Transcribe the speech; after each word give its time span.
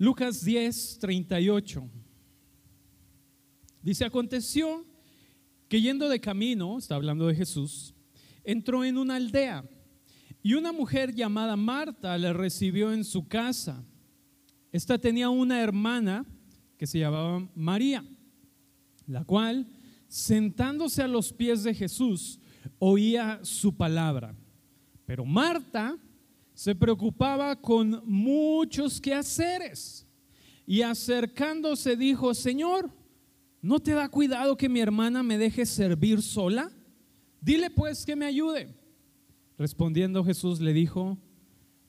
Lucas 0.00 0.42
10, 0.42 0.98
38. 0.98 1.86
Dice, 3.82 4.06
aconteció 4.06 4.86
que 5.68 5.82
yendo 5.82 6.08
de 6.08 6.18
camino, 6.18 6.78
está 6.78 6.94
hablando 6.94 7.26
de 7.26 7.34
Jesús, 7.34 7.94
entró 8.42 8.82
en 8.82 8.96
una 8.96 9.16
aldea 9.16 9.62
y 10.42 10.54
una 10.54 10.72
mujer 10.72 11.14
llamada 11.14 11.54
Marta 11.54 12.16
le 12.16 12.32
recibió 12.32 12.94
en 12.94 13.04
su 13.04 13.28
casa. 13.28 13.84
Esta 14.72 14.96
tenía 14.96 15.28
una 15.28 15.60
hermana 15.60 16.24
que 16.78 16.86
se 16.86 16.98
llamaba 16.98 17.46
María, 17.54 18.02
la 19.06 19.22
cual, 19.26 19.68
sentándose 20.08 21.02
a 21.02 21.08
los 21.08 21.30
pies 21.30 21.62
de 21.62 21.74
Jesús, 21.74 22.40
oía 22.78 23.38
su 23.42 23.76
palabra. 23.76 24.34
Pero 25.04 25.26
Marta 25.26 25.98
se 26.60 26.74
preocupaba 26.74 27.56
con 27.56 28.02
muchos 28.04 29.00
quehaceres 29.00 30.06
y 30.66 30.82
acercándose 30.82 31.96
dijo, 31.96 32.34
Señor, 32.34 32.90
¿no 33.62 33.80
te 33.80 33.92
da 33.92 34.10
cuidado 34.10 34.58
que 34.58 34.68
mi 34.68 34.78
hermana 34.80 35.22
me 35.22 35.38
deje 35.38 35.64
servir 35.64 36.20
sola? 36.20 36.70
Dile 37.40 37.70
pues 37.70 38.04
que 38.04 38.14
me 38.14 38.26
ayude. 38.26 38.76
Respondiendo 39.56 40.22
Jesús 40.22 40.60
le 40.60 40.74
dijo, 40.74 41.16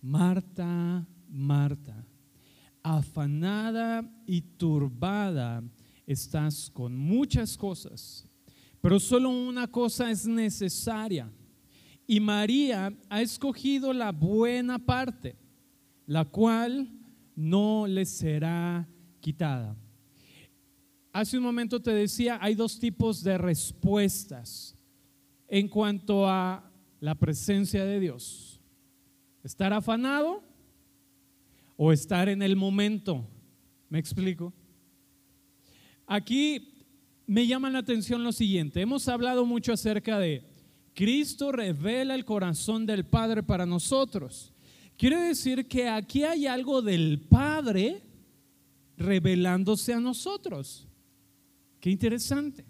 Marta, 0.02 1.06
Marta, 1.28 2.08
afanada 2.82 4.10
y 4.26 4.40
turbada 4.40 5.66
estás 6.08 6.70
con 6.70 6.96
muchas 6.96 7.58
cosas, 7.58 8.26
pero 8.80 9.02
solo 9.02 9.32
una 9.32 9.68
cosa 9.68 10.10
es 10.10 10.26
necesaria. 10.26 11.30
Y 12.08 12.20
María 12.20 12.94
ha 13.10 13.22
escogido 13.22 13.94
la 13.94 14.12
buena 14.12 14.80
parte, 14.80 15.36
la 16.06 16.26
cual 16.26 16.90
no 17.36 17.88
le 17.88 18.06
será 18.06 18.88
quitada. 19.20 19.76
Hace 21.14 21.38
un 21.38 21.44
momento 21.44 21.82
te 21.82 21.92
decía, 21.92 22.38
hay 22.42 22.56
dos 22.56 22.80
tipos 22.80 23.24
de 23.24 23.38
respuestas 23.38 24.78
en 25.48 25.68
cuanto 25.68 26.28
a 26.28 26.72
la 27.00 27.16
presencia 27.16 27.84
de 27.84 28.00
Dios. 28.00 28.62
Estar 29.44 29.74
afanado 29.74 30.44
o 31.76 31.92
estar 31.92 32.30
en 32.30 32.42
el 32.42 32.56
momento. 32.56 33.28
¿Me 33.90 34.00
explico? 34.00 34.54
Aquí 36.08 36.86
me 37.26 37.48
llama 37.48 37.70
la 37.70 37.80
atención 37.80 38.24
lo 38.24 38.32
siguiente. 38.32 38.82
Hemos 38.82 39.08
hablado 39.08 39.46
mucho 39.46 39.74
acerca 39.74 40.20
de 40.20 40.51
Cristo 40.94 41.52
revela 41.52 42.16
el 42.16 42.26
corazón 42.26 42.86
del 42.86 43.06
Padre 43.06 43.44
para 43.44 43.66
nosotros. 43.66 44.54
Quiere 44.98 45.20
decir 45.20 45.68
que 45.68 45.88
aquí 45.88 46.24
hay 46.24 46.48
algo 46.48 46.82
del 46.82 47.20
Padre 47.28 48.04
revelándose 48.98 49.94
a 49.94 50.00
nosotros. 50.00 50.88
Qué 51.80 51.90
interesante. 51.90 52.66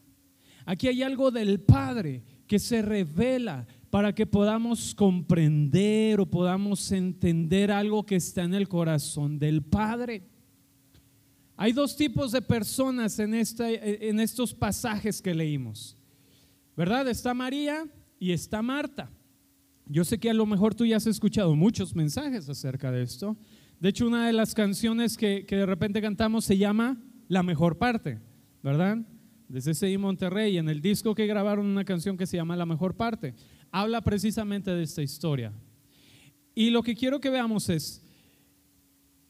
Aquí 0.66 0.88
hay 0.88 1.04
algo 1.04 1.32
del 1.32 1.60
Padre 1.60 2.24
que 2.48 2.60
se 2.60 2.82
revela 2.82 3.68
para 3.90 4.16
que 4.16 4.26
podamos 4.26 4.96
comprender 4.96 6.22
o 6.22 6.26
podamos 6.26 6.92
entender 6.92 7.72
algo 7.72 8.06
que 8.06 8.16
está 8.16 8.44
en 8.44 8.54
el 8.54 8.70
corazón 8.70 9.38
del 9.38 9.62
Padre. 9.62 10.24
Hay 11.58 11.74
dos 11.74 11.98
tipos 11.98 12.32
de 12.32 12.42
personas 12.42 13.20
en, 13.20 13.34
esta, 13.34 13.70
en 13.70 14.20
estos 14.20 14.54
pasajes 14.54 15.22
que 15.22 15.36
leímos. 15.36 15.98
¿Verdad? 16.78 17.10
Está 17.10 17.34
María 17.34 17.86
y 18.22 18.32
está 18.32 18.62
Marta. 18.62 19.12
Yo 19.86 20.06
sé 20.06 20.18
que 20.18 20.30
a 20.30 20.34
lo 20.34 20.46
mejor 20.46 20.74
tú 20.74 20.86
ya 20.86 20.96
has 20.96 21.08
escuchado 21.08 21.54
muchos 21.56 21.94
mensajes 21.94 22.48
acerca 22.48 22.90
de 22.90 23.04
esto. 23.04 23.36
De 23.82 23.90
hecho, 23.90 24.08
una 24.08 24.28
de 24.28 24.32
las 24.32 24.54
canciones 24.54 25.18
que, 25.18 25.46
que 25.46 25.58
de 25.58 25.66
repente 25.66 26.02
cantamos 26.02 26.46
se 26.46 26.58
llama 26.58 27.04
La 27.28 27.44
mejor 27.44 27.78
parte, 27.78 28.20
¿verdad? 28.64 29.00
desde 29.52 29.74
CCI 29.74 29.98
Monterrey, 29.98 30.58
en 30.58 30.70
el 30.70 30.82
disco 30.82 31.14
que 31.14 31.28
grabaron 31.28 31.66
una 31.66 31.84
canción 31.84 32.16
que 32.16 32.26
se 32.26 32.38
llama 32.38 32.56
La 32.56 32.66
Mejor 32.66 32.96
Parte, 32.96 33.36
habla 33.70 34.02
precisamente 34.02 34.72
de 34.72 34.84
esta 34.84 35.02
historia. 35.02 35.52
Y 36.56 36.70
lo 36.70 36.82
que 36.82 36.96
quiero 36.96 37.20
que 37.20 37.30
veamos 37.30 37.68
es, 37.68 38.02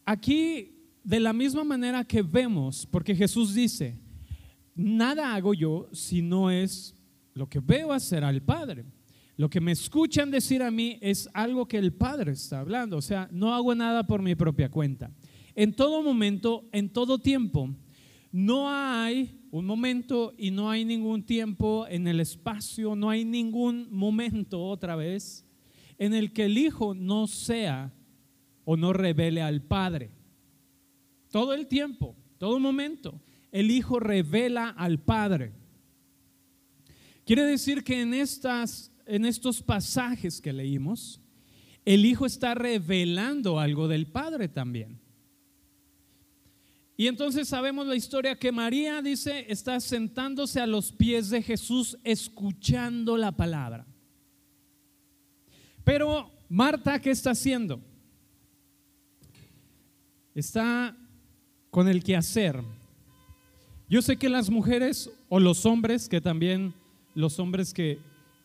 aquí 0.06 0.75
de 1.03 1.19
la 1.19 1.34
misma 1.34 1.63
manera 1.63 2.03
que 2.03 2.22
vemos, 2.22 2.88
porque 2.91 3.16
Jesús 3.16 3.56
dice, 3.56 4.00
nada 4.75 5.34
hago 5.34 5.56
yo 5.56 5.90
si 5.91 6.22
no 6.22 6.52
es 6.52 6.96
lo 7.34 7.47
que 7.47 7.59
veo 7.59 7.94
hacer 7.94 8.24
al 8.24 8.42
Padre. 8.42 8.86
Lo 9.38 9.50
que 9.50 9.62
me 9.62 9.72
escuchan 9.72 10.30
decir 10.30 10.62
a 10.62 10.72
mí 10.72 10.97
es 11.02 11.30
algo 11.34 11.68
que 11.68 11.78
el 11.78 11.94
Padre 11.94 12.34
está 12.34 12.59
hablando. 12.59 12.97
O 12.97 13.02
sea, 13.02 13.28
no 13.31 13.53
hago 13.53 13.74
nada 13.74 14.06
por 14.06 14.22
mi 14.22 14.36
propia 14.36 14.69
cuenta. 14.69 15.12
En 15.56 15.74
todo 15.74 16.03
momento, 16.03 16.68
en 16.72 16.90
todo 16.90 17.20
tiempo, 17.20 17.70
no 18.31 18.70
hay 18.70 19.41
un 19.52 19.66
momento 19.66 20.34
y 20.38 20.52
no 20.52 20.70
hay 20.70 20.86
ningún 20.86 21.24
tiempo 21.24 21.86
en 21.90 22.08
el 22.08 22.20
espacio, 22.20 22.96
no 22.96 23.09
hay 23.09 23.25
ningún 23.25 23.88
momento 23.91 24.64
otra 24.64 24.96
vez 24.96 25.46
en 25.97 26.14
el 26.14 26.31
que 26.31 26.46
el 26.46 26.58
Hijo 26.58 26.94
no 26.94 27.28
sea 27.28 27.94
o 28.64 28.78
no 28.78 28.94
revele 28.94 29.41
al 29.41 29.62
Padre. 29.62 30.12
Todo 31.30 31.53
el 31.53 31.68
tiempo, 31.68 32.16
todo 32.38 32.59
momento, 32.59 33.22
el 33.52 33.70
Hijo 33.70 34.00
revela 34.00 34.70
al 34.70 35.00
Padre. 35.00 35.53
Quiere 37.31 37.46
decir 37.46 37.86
que 37.86 38.02
en, 38.02 38.14
estas, 38.14 38.92
en 39.06 39.24
estos 39.24 39.64
pasajes 39.64 40.42
que 40.42 40.52
leímos, 40.52 41.22
el 41.86 42.06
Hijo 42.06 42.25
está 42.25 42.56
revelando 42.56 43.58
algo 43.58 43.88
del 43.88 44.06
Padre 44.06 44.50
también. 44.50 45.00
Y 46.97 47.08
entonces 47.08 47.47
sabemos 47.47 47.88
la 47.88 47.96
historia 47.96 48.36
que 48.36 48.52
María 48.52 49.02
dice 49.02 49.46
está 49.47 49.80
sentándose 49.80 50.59
a 50.59 50.68
los 50.68 50.91
pies 50.91 51.30
de 51.30 51.41
Jesús 51.41 51.97
escuchando 52.03 53.16
la 53.16 53.31
palabra. 53.31 53.88
Pero 55.86 56.30
Marta, 56.50 57.00
¿qué 57.00 57.12
está 57.12 57.31
haciendo? 57.31 57.80
Está 60.36 60.97
con 61.70 61.88
el 61.88 62.03
quehacer. 62.03 62.62
Yo 63.88 64.02
sé 64.02 64.18
que 64.18 64.28
las 64.28 64.50
mujeres 64.50 65.09
o 65.30 65.40
los 65.40 65.66
hombres, 65.66 66.09
que 66.09 66.20
también 66.20 66.74
los 67.16 67.40
hombres 67.40 67.74
que, 67.74 68.00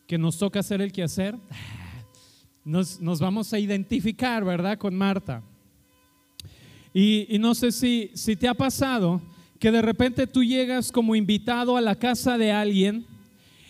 que 0.07 0.19
nos 0.19 0.39
toca 0.39 0.61
hacer 0.61 0.81
el 0.81 0.93
quehacer, 0.93 1.37
nos, 2.65 3.01
nos 3.01 3.21
vamos 3.21 3.53
a 3.53 3.59
identificar, 3.59 4.45
¿verdad? 4.45 4.79
Con 4.79 4.95
Marta. 4.95 5.43
Y, 6.99 7.37
no 7.39 7.55
sé 7.55 7.73
si, 7.73 8.11
si 8.15 8.37
te 8.37 8.49
ha 8.49 8.55
pasado 8.55 9.21
que 9.59 9.71
de 9.71 9.83
repente 9.83 10.27
tú 10.27 10.43
llegas 10.43 10.91
como 10.91 11.15
invitado 11.15 11.77
a 11.77 11.83
la 11.83 11.95
casa 11.95 12.39
de 12.39 12.53
alguien 12.53 13.05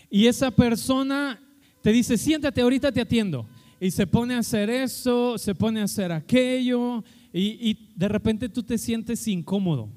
y 0.08 0.28
esa 0.28 0.52
persona 0.52 1.40
te 1.82 1.90
dice, 1.90 2.16
siéntate, 2.16 2.60
ahorita 2.60 2.92
te 2.92 3.00
atiendo. 3.00 3.48
Y 3.80 3.90
se 3.90 4.06
pone 4.06 4.34
a 4.34 4.38
hacer 4.38 4.70
eso, 4.70 5.38
se 5.38 5.56
pone 5.56 5.80
a 5.80 5.84
hacer 5.84 6.12
aquello 6.12 7.02
y, 7.32 7.70
y 7.70 7.90
de 7.96 8.08
repente 8.08 8.48
tú 8.48 8.62
te 8.62 8.78
sientes 8.78 9.26
incómodo. 9.26 9.88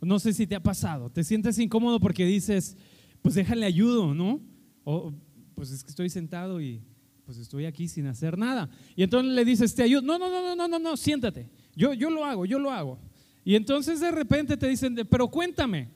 No 0.00 0.20
sé 0.20 0.32
si 0.32 0.46
te 0.46 0.54
ha 0.54 0.62
pasado, 0.62 1.10
te 1.10 1.24
sientes 1.24 1.58
incómodo 1.58 1.98
porque 1.98 2.24
dices, 2.24 2.76
pues 3.22 3.34
déjale 3.36 3.64
ayudo, 3.64 4.14
¿no? 4.14 4.40
O 4.84 5.12
pues 5.54 5.70
es 5.70 5.82
que 5.82 5.90
estoy 5.90 6.10
sentado 6.10 6.60
y 6.60 6.82
pues 7.24 7.38
estoy 7.38 7.64
aquí 7.64 7.88
sin 7.88 8.06
hacer 8.06 8.36
nada. 8.36 8.68
Y 8.96 9.02
entonces 9.04 9.32
le 9.32 9.44
dices, 9.44 9.74
te 9.74 9.82
ayudo. 9.82 10.02
No, 10.02 10.18
no, 10.18 10.28
no, 10.28 10.42
no, 10.42 10.56
no, 10.56 10.68
no, 10.68 10.78
no, 10.78 10.96
siéntate. 10.96 11.48
Yo, 11.74 11.94
yo 11.94 12.10
lo 12.10 12.24
hago, 12.24 12.44
yo 12.44 12.58
lo 12.58 12.70
hago. 12.70 12.98
Y 13.44 13.54
entonces 13.54 14.00
de 14.00 14.10
repente 14.10 14.56
te 14.56 14.68
dicen, 14.68 14.96
pero 15.08 15.28
cuéntame, 15.28 15.88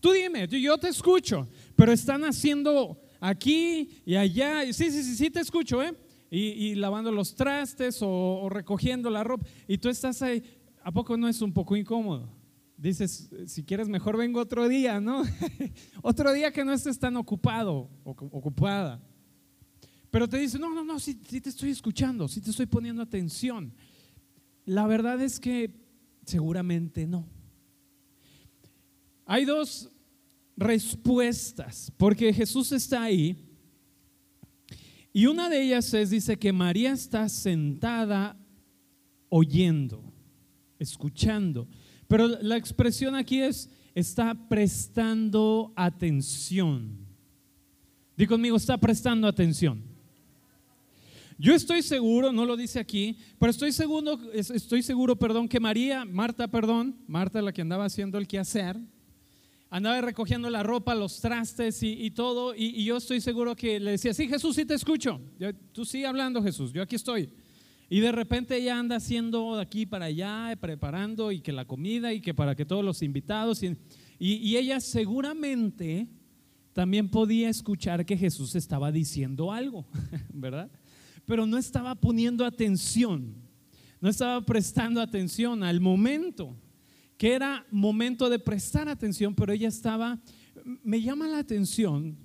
tú 0.00 0.12
dime, 0.12 0.46
yo 0.48 0.78
te 0.78 0.88
escucho, 0.88 1.48
pero 1.76 1.92
están 1.92 2.24
haciendo 2.24 3.00
aquí 3.20 3.90
y 4.06 4.16
allá, 4.16 4.62
sí, 4.72 4.90
sí, 4.90 5.02
sí, 5.02 5.16
sí 5.16 5.30
te 5.30 5.40
escucho, 5.40 5.82
¿eh? 5.82 5.94
Y, 6.30 6.74
lavando 6.74 7.10
los 7.10 7.34
trastes 7.34 8.00
o, 8.02 8.48
recogiendo 8.50 9.08
la 9.08 9.24
ropa, 9.24 9.46
y 9.66 9.78
tú 9.78 9.88
estás 9.88 10.20
ahí, 10.20 10.42
¿a 10.82 10.92
poco 10.92 11.16
no 11.16 11.26
es 11.26 11.40
un 11.40 11.52
poco 11.52 11.74
incómodo? 11.74 12.28
Dices, 12.78 13.28
si 13.46 13.64
quieres 13.64 13.88
mejor 13.88 14.16
vengo 14.16 14.40
otro 14.40 14.68
día, 14.68 15.00
¿no? 15.00 15.24
otro 16.02 16.32
día 16.32 16.52
que 16.52 16.64
no 16.64 16.72
estés 16.72 16.96
tan 16.96 17.16
ocupado 17.16 17.90
o 18.04 18.10
ocupada. 18.10 19.02
Pero 20.10 20.28
te 20.28 20.38
dice, 20.38 20.60
no, 20.60 20.72
no, 20.72 20.84
no, 20.84 21.00
sí, 21.00 21.20
sí 21.28 21.40
te 21.40 21.50
estoy 21.50 21.70
escuchando, 21.70 22.28
sí 22.28 22.40
te 22.40 22.50
estoy 22.50 22.66
poniendo 22.66 23.02
atención. 23.02 23.74
La 24.64 24.86
verdad 24.86 25.20
es 25.20 25.40
que 25.40 25.74
seguramente 26.24 27.04
no. 27.04 27.28
Hay 29.26 29.44
dos 29.44 29.90
respuestas, 30.56 31.92
porque 31.96 32.32
Jesús 32.32 32.70
está 32.70 33.02
ahí. 33.02 33.36
Y 35.12 35.26
una 35.26 35.48
de 35.48 35.62
ellas 35.62 35.92
es, 35.94 36.10
dice 36.10 36.38
que 36.38 36.52
María 36.52 36.92
está 36.92 37.28
sentada 37.28 38.38
oyendo, 39.28 40.12
escuchando. 40.78 41.68
Pero 42.08 42.26
la 42.26 42.56
expresión 42.56 43.14
aquí 43.14 43.40
es, 43.42 43.70
está 43.94 44.34
prestando 44.48 45.72
atención. 45.76 47.06
Di 48.16 48.26
conmigo, 48.26 48.56
está 48.56 48.78
prestando 48.78 49.28
atención. 49.28 49.82
Yo 51.40 51.54
estoy 51.54 51.82
seguro, 51.82 52.32
no 52.32 52.44
lo 52.44 52.56
dice 52.56 52.80
aquí, 52.80 53.16
pero 53.38 53.50
estoy 53.50 53.70
seguro, 53.70 54.18
estoy 54.32 54.82
seguro, 54.82 55.14
perdón, 55.14 55.48
que 55.48 55.60
María, 55.60 56.04
Marta, 56.04 56.48
perdón, 56.48 56.96
Marta 57.06 57.40
la 57.40 57.52
que 57.52 57.62
andaba 57.62 57.84
haciendo 57.84 58.18
el 58.18 58.26
quehacer, 58.26 58.76
andaba 59.70 60.00
recogiendo 60.00 60.50
la 60.50 60.64
ropa, 60.64 60.96
los 60.96 61.20
trastes 61.20 61.80
y, 61.84 62.10
todo, 62.10 62.56
y, 62.56 62.84
yo 62.84 62.96
estoy 62.96 63.20
seguro 63.20 63.54
que 63.54 63.78
le 63.78 63.92
decía, 63.92 64.12
sí, 64.14 64.26
Jesús, 64.26 64.56
sí 64.56 64.64
te 64.64 64.74
escucho, 64.74 65.20
tú 65.70 65.84
sigue 65.84 66.06
hablando, 66.06 66.42
Jesús, 66.42 66.72
yo 66.72 66.82
aquí 66.82 66.96
estoy. 66.96 67.28
Y 67.88 68.00
de 68.00 68.12
repente 68.12 68.56
ella 68.56 68.78
anda 68.78 68.96
haciendo 68.96 69.56
de 69.56 69.62
aquí 69.62 69.86
para 69.86 70.06
allá, 70.06 70.56
preparando 70.60 71.32
y 71.32 71.40
que 71.40 71.52
la 71.52 71.64
comida 71.64 72.12
y 72.12 72.20
que 72.20 72.34
para 72.34 72.54
que 72.54 72.64
todos 72.64 72.84
los 72.84 73.02
invitados, 73.02 73.62
y, 73.62 73.76
y 74.18 74.56
ella 74.56 74.80
seguramente 74.80 76.06
también 76.72 77.08
podía 77.08 77.48
escuchar 77.48 78.04
que 78.04 78.16
Jesús 78.16 78.54
estaba 78.54 78.92
diciendo 78.92 79.52
algo, 79.52 79.86
¿verdad? 80.32 80.70
Pero 81.24 81.46
no 81.46 81.56
estaba 81.56 81.94
poniendo 81.94 82.44
atención, 82.44 83.34
no 84.00 84.08
estaba 84.08 84.40
prestando 84.44 85.00
atención 85.00 85.62
al 85.62 85.80
momento 85.80 86.56
que 87.18 87.34
era 87.34 87.66
momento 87.70 88.30
de 88.30 88.38
prestar 88.38 88.88
atención, 88.88 89.34
pero 89.34 89.52
ella 89.52 89.68
estaba, 89.68 90.18
me 90.84 91.02
llama 91.02 91.26
la 91.26 91.38
atención 91.38 92.16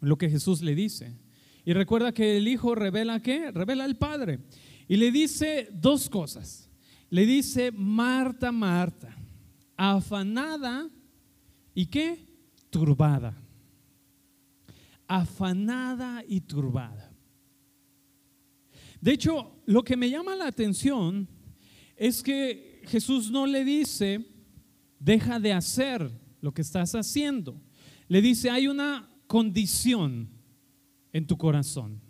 lo 0.00 0.18
que 0.18 0.28
Jesús 0.28 0.60
le 0.62 0.74
dice. 0.74 1.16
Y 1.64 1.72
recuerda 1.72 2.12
que 2.12 2.36
el 2.36 2.48
Hijo 2.48 2.74
revela 2.74 3.22
qué? 3.22 3.52
Revela 3.52 3.84
al 3.84 3.96
Padre. 3.96 4.40
Y 4.90 4.96
le 4.96 5.12
dice 5.12 5.68
dos 5.72 6.10
cosas. 6.10 6.68
Le 7.10 7.24
dice, 7.24 7.70
Marta, 7.70 8.50
Marta, 8.50 9.16
afanada 9.76 10.90
y 11.72 11.86
qué? 11.86 12.26
Turbada. 12.70 13.40
Afanada 15.06 16.24
y 16.26 16.40
turbada. 16.40 17.08
De 19.00 19.12
hecho, 19.12 19.62
lo 19.64 19.84
que 19.84 19.96
me 19.96 20.10
llama 20.10 20.34
la 20.34 20.48
atención 20.48 21.28
es 21.94 22.20
que 22.20 22.82
Jesús 22.86 23.30
no 23.30 23.46
le 23.46 23.64
dice, 23.64 24.26
deja 24.98 25.38
de 25.38 25.52
hacer 25.52 26.10
lo 26.40 26.52
que 26.52 26.62
estás 26.62 26.96
haciendo. 26.96 27.62
Le 28.08 28.20
dice, 28.20 28.50
hay 28.50 28.66
una 28.66 29.08
condición 29.28 30.28
en 31.12 31.28
tu 31.28 31.38
corazón. 31.38 32.00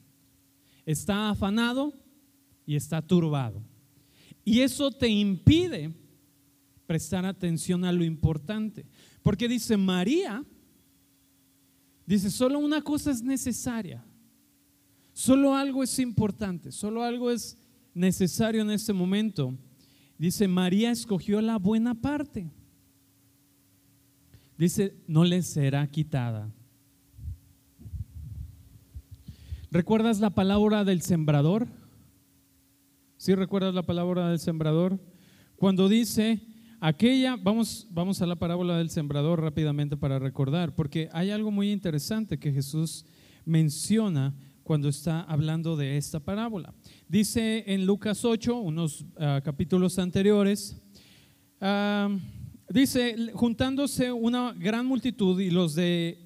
Está 0.87 1.29
afanado 1.29 2.01
y 2.71 2.77
está 2.77 3.03
turbado. 3.03 3.63
Y 4.45 4.61
eso 4.61 4.91
te 4.91 5.09
impide 5.09 5.93
prestar 6.87 7.25
atención 7.25 7.85
a 7.85 7.93
lo 7.93 8.05
importante. 8.05 8.87
Porque 9.23 9.49
dice 9.49 9.77
María, 9.77 10.45
dice, 12.07 12.31
solo 12.31 12.59
una 12.59 12.83
cosa 12.83 13.11
es 13.11 13.23
necesaria. 13.23 14.05
Solo 15.13 15.55
algo 15.55 15.83
es 15.83 15.99
importante, 15.99 16.71
solo 16.71 17.03
algo 17.03 17.31
es 17.31 17.59
necesario 17.95 18.63
en 18.63 18.71
este 18.71 18.93
momento 18.93 19.57
Dice, 20.21 20.47
María 20.47 20.91
escogió 20.91 21.41
la 21.41 21.57
buena 21.57 21.95
parte. 21.95 22.51
Dice, 24.59 24.95
no 25.07 25.25
le 25.25 25.41
será 25.41 25.87
quitada. 25.87 26.53
¿Recuerdas 29.71 30.21
la 30.21 30.29
palabra 30.29 30.85
del 30.85 31.01
sembrador? 31.01 31.69
¿Sí 33.21 33.35
recuerdas 33.35 33.75
la 33.75 33.83
palabra 33.83 34.31
del 34.31 34.39
sembrador? 34.39 34.99
Cuando 35.57 35.91
dice, 35.91 36.41
aquella, 36.81 37.37
vamos, 37.37 37.87
vamos 37.91 38.23
a 38.23 38.27
la 38.27 38.37
parábola 38.37 38.79
del 38.79 38.89
sembrador 38.89 39.43
rápidamente 39.43 39.95
para 39.95 40.19
recordar, 40.19 40.75
porque 40.75 41.11
hay 41.13 41.31
algo 41.31 41.51
muy 41.51 41.71
interesante 41.71 42.39
que 42.39 42.51
Jesús 42.51 43.05
menciona 43.45 44.35
cuando 44.63 44.89
está 44.89 45.21
hablando 45.25 45.77
de 45.77 45.99
esta 45.99 46.19
parábola. 46.19 46.73
Dice 47.09 47.63
en 47.67 47.85
Lucas 47.85 48.25
8, 48.25 48.59
unos 48.59 49.05
ah, 49.19 49.43
capítulos 49.45 49.99
anteriores, 49.99 50.81
ah, 51.61 52.09
dice, 52.71 53.33
juntándose 53.35 54.11
una 54.11 54.55
gran 54.55 54.87
multitud 54.87 55.39
y 55.39 55.51
los 55.51 55.75
de 55.75 56.17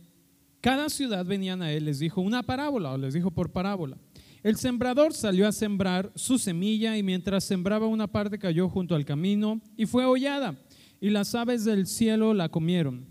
cada 0.60 0.88
ciudad 0.88 1.26
venían 1.26 1.60
a 1.60 1.72
él, 1.72 1.86
les 1.86 1.98
dijo 1.98 2.20
una 2.20 2.44
parábola 2.44 2.92
o 2.92 2.98
les 2.98 3.14
dijo 3.14 3.32
por 3.32 3.50
parábola. 3.50 3.98
El 4.44 4.56
sembrador 4.56 5.14
salió 5.14 5.48
a 5.48 5.52
sembrar 5.52 6.12
su 6.14 6.38
semilla 6.38 6.98
y 6.98 7.02
mientras 7.02 7.44
sembraba 7.44 7.86
una 7.86 8.06
parte 8.06 8.38
cayó 8.38 8.68
junto 8.68 8.94
al 8.94 9.06
camino 9.06 9.58
y 9.74 9.86
fue 9.86 10.04
hollada 10.04 10.54
y 11.00 11.08
las 11.08 11.34
aves 11.34 11.64
del 11.64 11.86
cielo 11.86 12.34
la 12.34 12.50
comieron. 12.50 13.06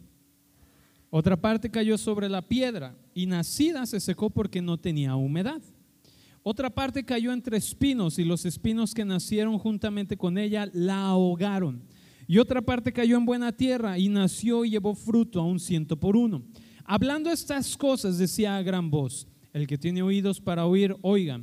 Otra 1.09 1.35
parte 1.35 1.71
cayó 1.71 1.97
sobre 1.97 2.29
la 2.29 2.43
piedra 2.43 2.95
y 3.15 3.25
nacida 3.25 3.87
se 3.87 3.99
secó 3.99 4.29
porque 4.29 4.61
no 4.61 4.77
tenía 4.77 5.15
humedad. 5.15 5.59
Otra 6.43 6.69
parte 6.69 7.03
cayó 7.03 7.33
entre 7.33 7.57
espinos 7.57 8.19
y 8.19 8.25
los 8.25 8.45
espinos 8.45 8.93
que 8.93 9.03
nacieron 9.03 9.57
juntamente 9.57 10.15
con 10.15 10.37
ella 10.37 10.69
la 10.71 10.99
ahogaron. 10.99 11.81
Y 12.27 12.37
otra 12.37 12.61
parte 12.61 12.93
cayó 12.93 13.17
en 13.17 13.25
buena 13.25 13.51
tierra 13.51 13.97
y 13.97 14.07
nació 14.07 14.65
y 14.65 14.69
llevó 14.69 14.93
fruto 14.93 15.39
a 15.39 15.45
un 15.45 15.59
ciento 15.59 15.99
por 15.99 16.15
uno. 16.15 16.43
Hablando 16.85 17.31
estas 17.31 17.75
cosas 17.75 18.19
decía 18.19 18.55
a 18.55 18.61
gran 18.61 18.91
voz, 18.91 19.27
el 19.53 19.67
que 19.67 19.77
tiene 19.77 20.01
oídos 20.01 20.41
para 20.41 20.65
oír, 20.65 20.95
oiga. 21.01 21.41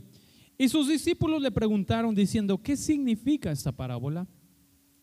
Y 0.58 0.68
sus 0.68 0.88
discípulos 0.88 1.40
le 1.40 1.50
preguntaron 1.50 2.14
diciendo, 2.14 2.58
¿qué 2.58 2.76
significa 2.76 3.50
esta 3.50 3.72
parábola? 3.72 4.26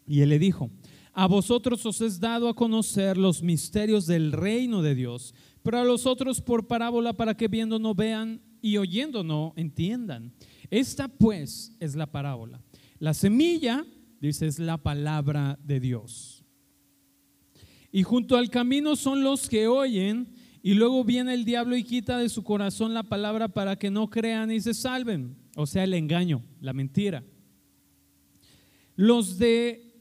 Y 0.05 0.21
él 0.21 0.29
le 0.29 0.39
dijo, 0.39 0.69
a 1.13 1.25
vosotros 1.25 1.83
os 1.85 1.99
es 2.01 2.19
dado 2.19 2.47
a 2.47 2.55
conocer 2.55 3.17
los 3.17 3.41
misterios 3.41 4.05
del 4.05 4.31
reino 4.31 4.83
de 4.83 4.93
Dios, 4.93 5.33
pero 5.63 5.79
a 5.79 5.83
los 5.83 6.05
otros 6.05 6.41
por 6.41 6.67
parábola 6.67 7.13
para 7.13 7.35
que 7.35 7.47
viendo 7.47 7.79
no 7.79 7.95
vean 7.95 8.41
y 8.61 8.77
oyendo 8.77 9.23
no 9.23 9.53
entiendan. 9.55 10.33
Esta 10.69 11.07
pues 11.07 11.75
es 11.79 11.95
la 11.95 12.11
parábola. 12.11 12.61
La 12.99 13.13
semilla, 13.13 13.85
dice, 14.19 14.47
es 14.47 14.59
la 14.59 14.77
palabra 14.77 15.57
de 15.63 15.79
Dios. 15.79 16.45
Y 17.91 18.03
junto 18.03 18.37
al 18.37 18.49
camino 18.49 18.95
son 18.95 19.23
los 19.23 19.49
que 19.49 19.67
oyen 19.67 20.27
y 20.67 20.73
luego 20.73 21.05
viene 21.05 21.33
el 21.33 21.45
diablo 21.45 21.77
y 21.77 21.83
quita 21.85 22.17
de 22.17 22.27
su 22.27 22.43
corazón 22.43 22.93
la 22.93 23.03
palabra 23.03 23.47
para 23.47 23.79
que 23.79 23.89
no 23.89 24.09
crean 24.09 24.51
y 24.51 24.59
se 24.59 24.73
salven. 24.73 25.33
O 25.55 25.65
sea, 25.65 25.85
el 25.85 25.93
engaño, 25.93 26.43
la 26.59 26.73
mentira. 26.73 27.23
Los 28.97 29.37
de 29.37 29.95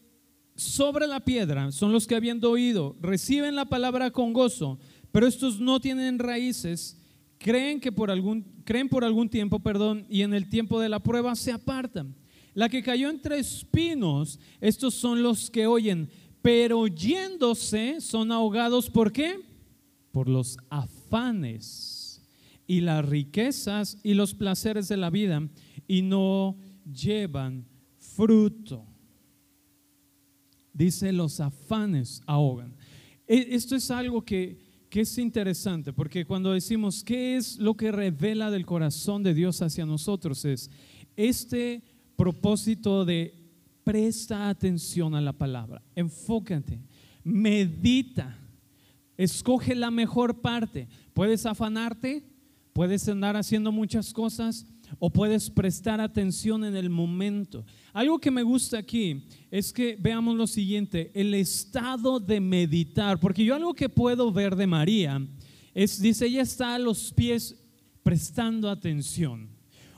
sobre 0.57 1.07
la 1.07 1.21
piedra 1.21 1.71
son 1.71 1.93
los 1.93 2.09
que 2.09 2.17
habiendo 2.17 2.51
oído 2.51 2.97
reciben 3.01 3.55
la 3.55 3.67
palabra 3.67 4.11
con 4.11 4.33
gozo, 4.33 4.81
pero 5.13 5.29
estos 5.29 5.61
no 5.61 5.79
tienen 5.79 6.19
raíces, 6.19 7.01
creen 7.39 7.79
que 7.79 7.93
por 7.93 8.11
algún 8.11 8.43
creen 8.65 8.89
por 8.89 9.05
algún 9.05 9.29
tiempo, 9.29 9.61
perdón, 9.61 10.05
y 10.11 10.23
en 10.23 10.35
el 10.35 10.49
tiempo 10.49 10.81
de 10.81 10.89
la 10.89 10.99
prueba 10.99 11.37
se 11.37 11.53
apartan. 11.53 12.17
La 12.55 12.69
que 12.69 12.83
cayó 12.83 13.09
entre 13.09 13.39
espinos, 13.39 14.41
estos 14.61 14.95
son 14.95 15.23
los 15.23 15.49
que 15.49 15.69
oyen, 15.69 16.11
pero 16.43 16.89
yéndose 16.89 18.01
son 18.01 18.33
ahogados 18.33 18.91
¿por 18.91 19.13
qué? 19.13 19.55
Por 20.17 20.31
los 20.31 20.57
afanes 20.71 22.23
y 22.67 22.81
las 22.81 23.07
riquezas 23.07 23.99
y 24.03 24.15
los 24.15 24.33
placeres 24.35 24.89
de 24.89 24.97
la 24.97 25.11
vida 25.11 25.47
y 25.87 26.01
no 26.01 26.57
llevan 26.91 27.67
fruto. 27.99 28.87
Dice, 30.73 31.13
los 31.13 31.39
afanes 31.39 32.23
ahogan. 32.25 32.75
E, 33.29 33.49
esto 33.51 33.77
es 33.77 33.91
algo 33.91 34.25
que, 34.25 34.65
es 34.91 35.19
interesante, 35.19 35.93
porque 35.93 36.25
cuando 36.25 36.53
decimos, 36.53 37.05
¿qué 37.05 37.37
es 37.37 37.59
lo 37.59 37.75
que 37.75 37.93
revela 37.93 38.51
del 38.51 38.65
corazón 38.65 39.23
de 39.23 39.35
Dios 39.35 39.61
hacia 39.61 39.85
nosotros? 39.85 40.47
Es 40.47 40.71
este 41.15 41.83
propósito 42.17 43.05
de 43.05 43.35
presta 43.85 44.49
atención 44.49 45.15
a 45.15 45.21
la 45.21 45.35
palabra, 45.35 45.83
enfócate, 45.95 46.81
medita, 47.23 48.46
escoge 49.17 49.75
la 49.75 49.91
mejor 49.91 50.41
parte. 50.41 50.89
Puedes 51.15 51.47
afanarte, 51.47 52.25
puedes 52.73 53.09
andar 53.09 53.37
haciendo 53.37 53.73
muchas 53.73 54.13
cosas, 54.13 54.67
o 54.99 55.11
puedes 55.11 55.51
prestar 55.51 56.01
atención 56.01 56.65
en 56.65 56.77
el 56.77 56.91
momento. 56.91 57.65
Algo 57.93 58.19
que 58.19 58.31
me 58.31 58.43
gusta 58.43 58.79
aquí 58.79 59.25
es 59.51 59.73
que 59.73 59.97
veamos 59.99 60.37
lo 60.37 60.47
siguiente, 60.47 61.11
el 61.15 61.35
estado 61.35 62.21
de 62.21 62.41
meditar, 62.41 63.19
porque 63.19 63.45
yo 63.45 63.55
algo 63.55 63.75
que 63.75 63.89
puedo 63.89 64.33
ver 64.33 64.57
de 64.57 64.67
María 64.67 65.27
es, 65.75 66.01
dice, 66.01 66.27
ella 66.27 66.43
está 66.43 66.75
a 66.75 66.79
los 66.79 67.13
pies 67.13 67.57
prestando 68.03 68.71
atención. 68.71 69.49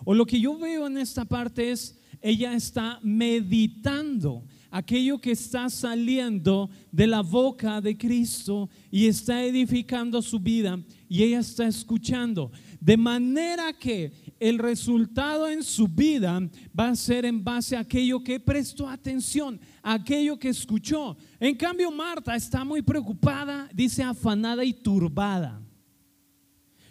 O 0.04 0.14
lo 0.14 0.26
que 0.26 0.40
yo 0.40 0.58
veo 0.58 0.86
en 0.86 0.98
esta 0.98 1.24
parte 1.24 1.70
es, 1.70 2.00
ella 2.20 2.54
está 2.54 2.98
meditando 3.02 4.44
aquello 4.70 5.18
que 5.18 5.32
está 5.32 5.70
saliendo 5.70 6.70
de 6.92 7.06
la 7.06 7.22
boca 7.22 7.80
de 7.80 7.96
Cristo 7.96 8.68
y 8.90 9.06
está 9.06 9.42
edificando 9.42 10.20
su 10.22 10.38
vida 10.38 10.78
y 11.08 11.22
ella 11.22 11.40
está 11.40 11.66
escuchando. 11.66 12.52
De 12.80 12.96
manera 12.96 13.72
que 13.72 14.12
el 14.38 14.58
resultado 14.58 15.48
en 15.48 15.62
su 15.62 15.88
vida 15.88 16.40
va 16.78 16.88
a 16.90 16.96
ser 16.96 17.24
en 17.24 17.42
base 17.42 17.76
a 17.76 17.80
aquello 17.80 18.22
que 18.22 18.38
prestó 18.38 18.88
atención, 18.88 19.60
aquello 19.82 20.38
que 20.38 20.50
escuchó. 20.50 21.16
En 21.40 21.56
cambio, 21.56 21.90
Marta 21.90 22.36
está 22.36 22.64
muy 22.64 22.82
preocupada, 22.82 23.68
dice 23.74 24.02
afanada 24.02 24.64
y 24.64 24.72
turbada. 24.72 25.60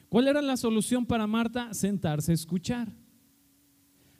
¿Cuál 0.10 0.27
era 0.27 0.41
la 0.41 0.57
solución 0.57 1.05
para 1.05 1.27
Marta? 1.27 1.74
Sentarse 1.74 2.31
a 2.31 2.36
escuchar. 2.36 2.88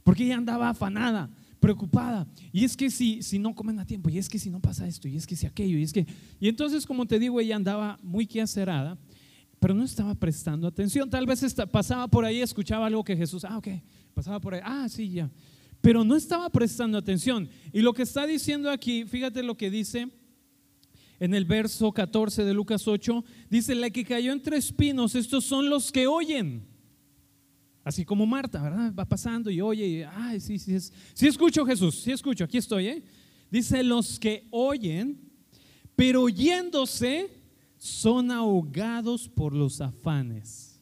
porque 0.04 0.24
ella 0.24 0.38
andaba 0.38 0.70
afanada, 0.70 1.30
preocupada. 1.60 2.28
Y 2.52 2.64
es 2.64 2.78
que 2.78 2.90
si, 2.90 3.22
si 3.22 3.40
no 3.40 3.54
comen 3.56 3.80
a 3.80 3.86
tiempo, 3.86 4.10
y 4.10 4.18
es 4.18 4.30
que 4.30 4.40
si 4.40 4.50
no 4.50 4.60
pasa 4.60 4.88
esto, 4.88 5.08
y 5.08 5.16
es 5.16 5.26
que 5.26 5.36
si 5.36 5.46
aquello, 5.46 5.78
y 5.78 5.84
es 5.84 5.94
que... 5.94 6.06
Y 6.40 6.48
entonces, 6.48 6.86
como 6.86 7.06
te 7.06 7.20
digo, 7.20 7.40
ella 7.40 7.56
andaba 7.56 8.00
muy 8.02 8.26
quehacerada, 8.26 8.98
pero 9.60 9.74
no 9.74 9.84
estaba 9.84 10.16
prestando 10.16 10.68
atención. 10.68 11.10
Tal 11.10 11.26
vez 11.26 11.42
pasaba 11.72 12.08
por 12.08 12.26
ahí, 12.26 12.42
escuchaba 12.42 12.88
algo 12.88 13.04
que 13.04 13.16
Jesús, 13.16 13.44
ah, 13.44 13.58
ok, 13.58 13.68
pasaba 14.14 14.40
por 14.40 14.54
ahí, 14.54 14.62
ah, 14.64 14.88
sí, 14.90 15.10
ya. 15.10 15.32
Pero 15.82 16.04
no 16.04 16.16
estaba 16.16 16.50
prestando 16.50 16.98
atención. 16.98 17.50
Y 17.72 17.82
lo 17.82 17.94
que 17.94 18.04
está 18.04 18.26
diciendo 18.26 18.70
aquí, 18.70 19.06
fíjate 19.06 19.44
lo 19.44 19.56
que 19.56 19.70
dice 19.70 20.10
en 21.20 21.34
el 21.34 21.46
verso 21.46 21.92
14 21.92 22.44
de 22.44 22.54
Lucas 22.54 22.88
8, 22.88 23.24
dice, 23.50 23.74
la 23.76 23.90
que 23.90 24.06
cayó 24.06 24.32
entre 24.32 24.58
espinos, 24.58 25.16
estos 25.16 25.46
son 25.46 25.70
los 25.70 25.92
que 25.92 26.08
oyen. 26.08 26.67
Así 27.88 28.04
como 28.04 28.26
Marta, 28.26 28.62
¿verdad? 28.62 28.94
Va 28.94 29.06
pasando 29.06 29.50
y 29.50 29.62
oye, 29.62 29.88
y, 29.88 30.04
ay, 30.04 30.42
sí, 30.42 30.60
sí, 30.60 30.78
sí 31.14 31.26
escucho 31.26 31.66
Jesús, 31.66 31.96
sí 31.96 32.12
escucho, 32.12 32.44
aquí 32.44 32.58
estoy, 32.58 32.88
¿eh? 32.88 33.04
Dice, 33.50 33.82
los 33.82 34.20
que 34.20 34.46
oyen, 34.52 35.18
pero 35.96 36.24
oyéndose, 36.24 37.30
son 37.78 38.30
ahogados 38.30 39.30
por 39.30 39.54
los 39.54 39.80
afanes. 39.80 40.82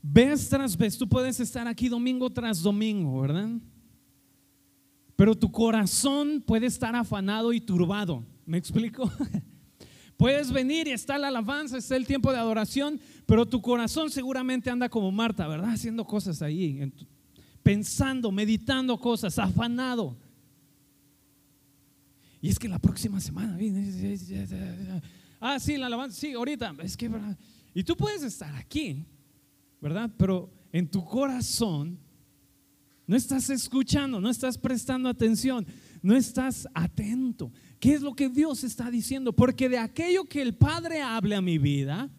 Vez 0.00 0.48
tras 0.48 0.76
vez, 0.76 0.96
tú 0.96 1.08
puedes 1.08 1.40
estar 1.40 1.66
aquí 1.66 1.88
domingo 1.88 2.30
tras 2.30 2.62
domingo, 2.62 3.22
¿verdad? 3.22 3.50
Pero 5.16 5.34
tu 5.34 5.50
corazón 5.50 6.44
puede 6.46 6.66
estar 6.66 6.94
afanado 6.94 7.52
y 7.52 7.60
turbado. 7.60 8.24
¿Me 8.46 8.56
explico? 8.56 9.10
Puedes 10.22 10.52
venir 10.52 10.86
y 10.86 10.92
está 10.92 11.18
la 11.18 11.26
alabanza, 11.26 11.78
está 11.78 11.96
el 11.96 12.06
tiempo 12.06 12.30
de 12.30 12.38
adoración, 12.38 13.00
pero 13.26 13.44
tu 13.44 13.60
corazón 13.60 14.08
seguramente 14.08 14.70
anda 14.70 14.88
como 14.88 15.10
Marta, 15.10 15.48
¿verdad? 15.48 15.70
Haciendo 15.70 16.04
cosas 16.04 16.42
ahí, 16.42 16.92
pensando, 17.60 18.30
meditando 18.30 18.96
cosas, 19.00 19.36
afanado. 19.40 20.16
Y 22.40 22.50
es 22.50 22.56
que 22.56 22.68
la 22.68 22.78
próxima 22.78 23.20
semana 23.20 23.58
Ah, 25.40 25.58
sí, 25.58 25.76
la 25.76 25.86
alabanza, 25.86 26.20
sí, 26.20 26.34
ahorita. 26.34 26.72
Es 26.84 26.96
que, 26.96 27.10
Y 27.74 27.82
tú 27.82 27.96
puedes 27.96 28.22
estar 28.22 28.54
aquí, 28.54 29.04
¿verdad? 29.80 30.08
Pero 30.16 30.52
en 30.70 30.88
tu 30.88 31.04
corazón 31.04 31.98
no 33.08 33.16
estás 33.16 33.50
escuchando, 33.50 34.20
no 34.20 34.30
estás 34.30 34.56
prestando 34.56 35.08
atención, 35.08 35.66
no 36.02 36.16
estás 36.16 36.68
atento. 36.74 37.52
¿Qué 37.78 37.94
es 37.94 38.02
lo 38.02 38.14
que 38.14 38.28
Dios 38.28 38.64
está 38.64 38.90
diciendo? 38.90 39.32
Porque 39.32 39.68
de 39.68 39.78
aquello 39.78 40.24
que 40.24 40.42
el 40.42 40.54
Padre 40.54 41.00
hable 41.00 41.34
a 41.34 41.40
mi 41.40 41.58
vida, 41.58 42.10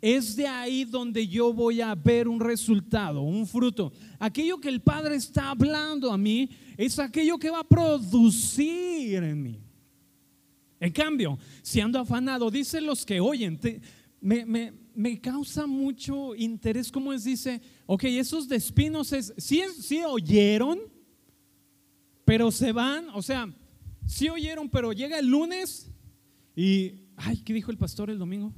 es 0.00 0.36
de 0.36 0.46
ahí 0.46 0.84
donde 0.84 1.26
yo 1.26 1.52
voy 1.52 1.80
a 1.80 1.94
ver 1.94 2.28
un 2.28 2.40
resultado, 2.40 3.22
un 3.22 3.46
fruto. 3.46 3.92
Aquello 4.18 4.60
que 4.60 4.68
el 4.68 4.80
Padre 4.80 5.16
está 5.16 5.50
hablando 5.50 6.10
a 6.12 6.18
mí 6.18 6.48
es 6.76 6.98
aquello 6.98 7.38
que 7.38 7.50
va 7.50 7.60
a 7.60 7.68
producir 7.68 9.22
en 9.22 9.42
mí. 9.42 9.60
En 10.78 10.92
cambio, 10.92 11.38
si 11.62 11.80
ando 11.80 11.98
afanado, 11.98 12.50
dicen 12.50 12.86
los 12.86 13.04
que 13.04 13.20
oyen, 13.20 13.60
me, 14.20 15.20
causa 15.20 15.66
mucho 15.66 16.34
interés 16.34 16.90
como 16.90 17.12
es, 17.12 17.24
dice, 17.24 17.60
ok, 17.86 18.04
esos 18.04 18.48
despinos 18.48 19.12
es, 19.12 19.34
sí, 19.36 19.62
sí 19.78 20.02
oyeron, 20.02 20.80
pero 22.30 22.52
se 22.52 22.70
van, 22.70 23.08
o 23.12 23.22
sea, 23.22 23.52
sí 24.06 24.28
oyeron, 24.28 24.68
pero 24.68 24.92
llega 24.92 25.18
el 25.18 25.26
lunes 25.26 25.90
y, 26.54 27.00
ay, 27.16 27.38
¿qué 27.38 27.52
dijo 27.52 27.72
el 27.72 27.76
pastor 27.76 28.08
el 28.08 28.20
domingo? 28.20 28.54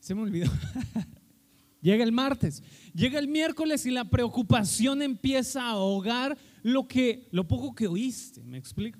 Se 0.00 0.12
me 0.12 0.22
olvidó. 0.22 0.50
llega 1.80 2.02
el 2.02 2.10
martes, 2.10 2.60
llega 2.92 3.20
el 3.20 3.28
miércoles 3.28 3.86
y 3.86 3.92
la 3.92 4.06
preocupación 4.06 5.02
empieza 5.02 5.62
a 5.62 5.70
ahogar 5.70 6.36
lo 6.64 6.88
que, 6.88 7.28
lo 7.30 7.46
poco 7.46 7.76
que 7.76 7.86
oíste, 7.86 8.42
¿me 8.42 8.58
explico? 8.58 8.98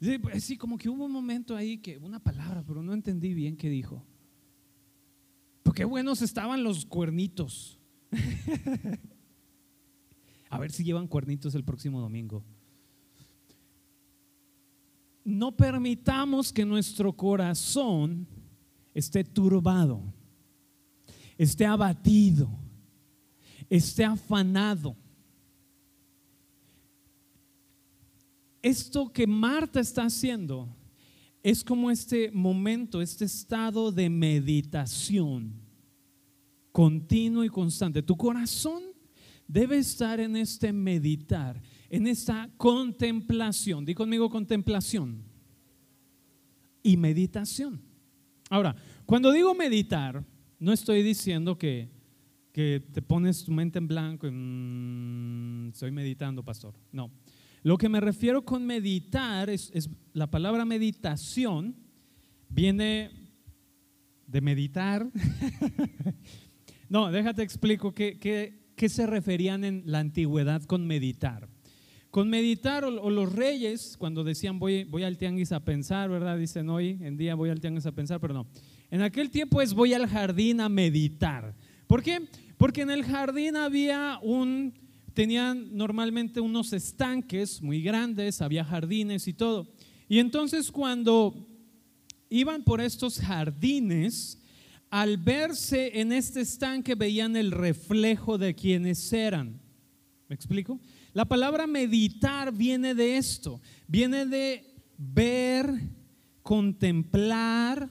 Sí, 0.00 0.16
pues, 0.18 0.56
como 0.60 0.78
que 0.78 0.88
hubo 0.88 1.06
un 1.06 1.12
momento 1.12 1.56
ahí 1.56 1.78
que 1.78 1.98
una 1.98 2.20
palabra, 2.20 2.62
pero 2.64 2.84
no 2.84 2.94
entendí 2.94 3.34
bien 3.34 3.56
qué 3.56 3.68
dijo. 3.68 4.06
Porque 5.64 5.84
buenos 5.84 6.22
estaban 6.22 6.62
los 6.62 6.86
cuernitos. 6.86 7.80
A 10.50 10.58
ver 10.58 10.72
si 10.72 10.84
llevan 10.84 11.06
cuernitos 11.06 11.54
el 11.54 11.64
próximo 11.64 12.00
domingo. 12.00 12.42
No 15.24 15.54
permitamos 15.56 16.52
que 16.52 16.64
nuestro 16.64 17.12
corazón 17.12 18.26
esté 18.94 19.24
turbado, 19.24 20.02
esté 21.36 21.66
abatido, 21.66 22.48
esté 23.68 24.04
afanado. 24.04 24.96
Esto 28.62 29.12
que 29.12 29.26
Marta 29.26 29.80
está 29.80 30.04
haciendo 30.04 30.68
es 31.42 31.62
como 31.62 31.90
este 31.90 32.30
momento, 32.30 33.00
este 33.02 33.26
estado 33.26 33.92
de 33.92 34.08
meditación 34.08 35.68
continuo 36.78 37.42
y 37.42 37.48
constante. 37.48 38.04
Tu 38.04 38.16
corazón 38.16 38.84
debe 39.48 39.78
estar 39.78 40.20
en 40.20 40.36
este 40.36 40.72
meditar, 40.72 41.60
en 41.88 42.06
esta 42.06 42.50
contemplación. 42.56 43.84
Di 43.84 43.94
conmigo 43.94 44.28
contemplación 44.28 45.24
y 46.82 46.96
meditación. 46.96 47.80
Ahora, 48.50 48.76
cuando 49.06 49.32
digo 49.32 49.54
meditar, 49.54 50.24
no 50.58 50.72
estoy 50.72 51.02
diciendo 51.02 51.56
que, 51.56 51.88
que 52.52 52.82
te 52.92 53.02
pones 53.02 53.44
tu 53.44 53.52
mente 53.52 53.78
en 53.78 53.88
blanco 53.88 54.26
y 54.26 54.30
mm, 54.30 55.68
estoy 55.70 55.90
meditando, 55.90 56.44
pastor. 56.44 56.74
No. 56.92 57.10
Lo 57.62 57.76
que 57.76 57.88
me 57.88 58.00
refiero 58.00 58.44
con 58.44 58.64
meditar 58.64 59.50
es, 59.50 59.90
la 60.12 60.30
palabra 60.30 60.64
meditación 60.64 61.74
viene 62.48 63.10
de 64.26 64.40
meditar. 64.40 65.10
no, 66.88 67.10
déjate 67.10 67.42
explico 67.42 67.92
qué, 68.78 68.88
se 68.88 69.06
referían 69.06 69.64
en 69.64 69.82
la 69.84 69.98
antigüedad 69.98 70.62
con 70.62 70.86
meditar. 70.86 71.48
Con 72.10 72.30
meditar 72.30 72.84
o, 72.84 73.10
los 73.10 73.32
reyes, 73.32 73.96
cuando 73.98 74.24
decían 74.24 74.58
voy, 74.58 74.84
voy 74.84 75.02
al 75.02 75.18
tianguis 75.18 75.52
a 75.52 75.60
pensar, 75.60 76.08
¿verdad? 76.08 76.38
Dicen 76.38 76.70
hoy 76.70 76.98
en 77.02 77.18
día 77.18 77.34
voy 77.34 77.50
al 77.50 77.60
tianguis 77.60 77.84
a 77.84 77.92
pensar, 77.92 78.20
pero 78.20 78.32
no. 78.32 78.46
En 78.90 79.02
aquel 79.02 79.28
tiempo 79.30 79.60
es 79.60 79.74
voy 79.74 79.92
al 79.92 80.06
jardín 80.06 80.60
a 80.60 80.70
meditar. 80.70 81.54
¿Por 81.86 82.02
qué? 82.02 82.22
Porque 82.56 82.80
en 82.82 82.90
el 82.90 83.04
jardín 83.04 83.56
había 83.56 84.18
un, 84.22 84.72
tenían 85.12 85.76
normalmente 85.76 86.40
unos 86.40 86.72
estanques 86.72 87.60
muy 87.60 87.82
grandes, 87.82 88.40
había 88.40 88.64
jardines 88.64 89.28
y 89.28 89.34
todo. 89.34 89.68
Y 90.08 90.20
entonces 90.20 90.72
cuando 90.72 91.46
iban 92.30 92.62
por 92.62 92.80
estos 92.80 93.18
jardines, 93.20 94.38
al 94.90 95.16
verse 95.18 96.00
en 96.00 96.12
este 96.12 96.40
estanque 96.40 96.94
veían 96.94 97.36
el 97.36 97.50
reflejo 97.50 98.38
de 98.38 98.54
quienes 98.54 99.12
eran. 99.12 99.60
¿Me 100.28 100.34
explico? 100.34 100.80
La 101.12 101.24
palabra 101.24 101.66
meditar 101.66 102.52
viene 102.52 102.94
de 102.94 103.16
esto, 103.16 103.60
viene 103.86 104.26
de 104.26 104.64
ver, 104.96 105.72
contemplar, 106.42 107.88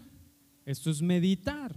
esto 0.66 0.92
es 0.92 1.02
meditar. 1.02 1.76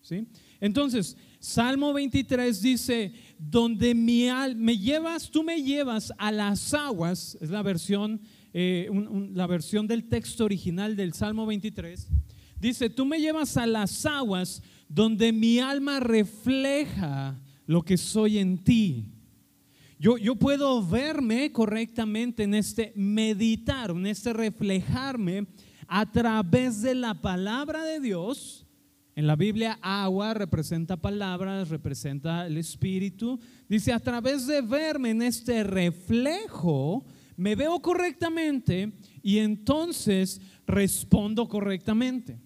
¿sí? 0.00 0.26
Entonces, 0.60 1.16
Salmo 1.38 1.92
23 1.92 2.60
dice, 2.62 3.12
donde 3.38 3.94
mi 3.94 4.28
me 4.56 4.78
llevas, 4.78 5.30
tú 5.30 5.42
me 5.42 5.62
llevas 5.62 6.12
a 6.18 6.32
las 6.32 6.74
aguas, 6.74 7.36
es 7.40 7.50
la 7.50 7.62
versión, 7.62 8.20
eh, 8.52 8.88
la 9.32 9.46
versión 9.46 9.86
del 9.86 10.08
texto 10.08 10.44
original 10.44 10.96
del 10.96 11.12
Salmo 11.12 11.46
23, 11.46 12.08
dice, 12.68 12.90
tú 12.90 13.04
me 13.04 13.20
llevas 13.20 13.56
a 13.56 13.66
las 13.66 14.06
aguas 14.06 14.62
donde 14.88 15.32
mi 15.32 15.58
alma 15.58 16.00
refleja 16.00 17.40
lo 17.66 17.82
que 17.82 17.96
soy 17.96 18.38
en 18.38 18.62
ti. 18.62 19.06
Yo, 19.98 20.18
yo 20.18 20.36
puedo 20.36 20.86
verme 20.86 21.52
correctamente 21.52 22.42
en 22.42 22.54
este 22.54 22.92
meditar, 22.96 23.90
en 23.90 24.06
este 24.06 24.32
reflejarme 24.32 25.46
a 25.86 26.10
través 26.10 26.82
de 26.82 26.94
la 26.94 27.14
palabra 27.20 27.84
de 27.84 28.00
Dios 28.00 28.64
en 29.16 29.28
la 29.28 29.36
Biblia 29.36 29.78
agua 29.80 30.34
representa 30.34 30.96
palabras, 30.96 31.68
representa 31.68 32.46
el 32.46 32.56
espíritu. 32.56 33.38
Dice, 33.68 33.92
a 33.92 34.00
través 34.00 34.46
de 34.46 34.60
verme 34.60 35.10
en 35.10 35.22
este 35.22 35.62
reflejo, 35.62 37.04
me 37.36 37.54
veo 37.54 37.80
correctamente 37.80 38.92
y 39.22 39.38
entonces 39.38 40.40
respondo 40.66 41.48
correctamente. 41.48 42.40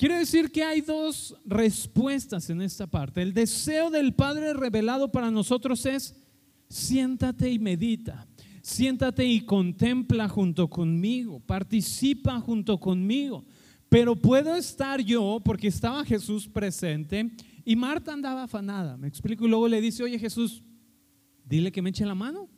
Quiere 0.00 0.16
decir 0.16 0.50
que 0.50 0.64
hay 0.64 0.80
dos 0.80 1.36
respuestas 1.44 2.48
en 2.48 2.62
esta 2.62 2.86
parte. 2.86 3.20
El 3.20 3.34
deseo 3.34 3.90
del 3.90 4.14
Padre 4.14 4.54
revelado 4.54 5.12
para 5.12 5.30
nosotros 5.30 5.84
es, 5.84 6.16
siéntate 6.70 7.50
y 7.50 7.58
medita. 7.58 8.26
Siéntate 8.62 9.26
y 9.26 9.42
contempla 9.42 10.26
junto 10.26 10.70
conmigo, 10.70 11.38
participa 11.40 12.40
junto 12.40 12.80
conmigo 12.80 13.44
Pero 13.90 14.16
puedo 14.16 14.56
estar 14.56 15.02
yo, 15.02 15.38
porque 15.44 15.68
estaba 15.68 16.02
Jesús 16.06 16.48
presente, 16.48 17.30
y 17.62 17.76
Marta 17.76 18.14
andaba 18.14 18.44
afanada, 18.44 18.96
me 18.96 19.06
explico, 19.06 19.44
y 19.44 19.50
luego 19.50 19.68
le 19.68 19.82
dice, 19.82 20.02
oye 20.02 20.18
Jesús, 20.18 20.62
dile 21.44 21.70
que 21.70 21.82
me 21.82 21.90
eche 21.90 22.06
la 22.06 22.14
mano, 22.14 22.48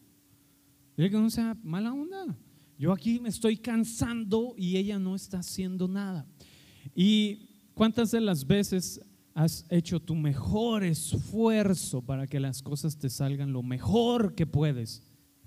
dile 0.96 1.10
que 1.10 1.16
no 1.16 1.28
sea 1.28 1.56
mala 1.64 1.92
onda. 1.92 2.38
Yo 2.78 2.92
aquí 2.92 3.18
me 3.18 3.30
estoy 3.30 3.56
cansando 3.56 4.54
y 4.56 4.76
ella 4.76 5.00
no 5.00 5.16
está 5.16 5.38
haciendo 5.38 5.88
nada. 5.88 6.24
¿Y 6.94 7.48
cuántas 7.74 8.10
de 8.10 8.20
las 8.20 8.46
veces 8.46 9.00
has 9.34 9.64
hecho 9.70 10.00
tu 10.00 10.14
mejor 10.14 10.84
esfuerzo 10.84 12.02
para 12.02 12.26
que 12.26 12.40
las 12.40 12.62
cosas 12.62 12.98
te 12.98 13.08
salgan 13.08 13.52
lo 13.52 13.62
mejor 13.62 14.34
que 14.34 14.46
puedes? 14.46 15.02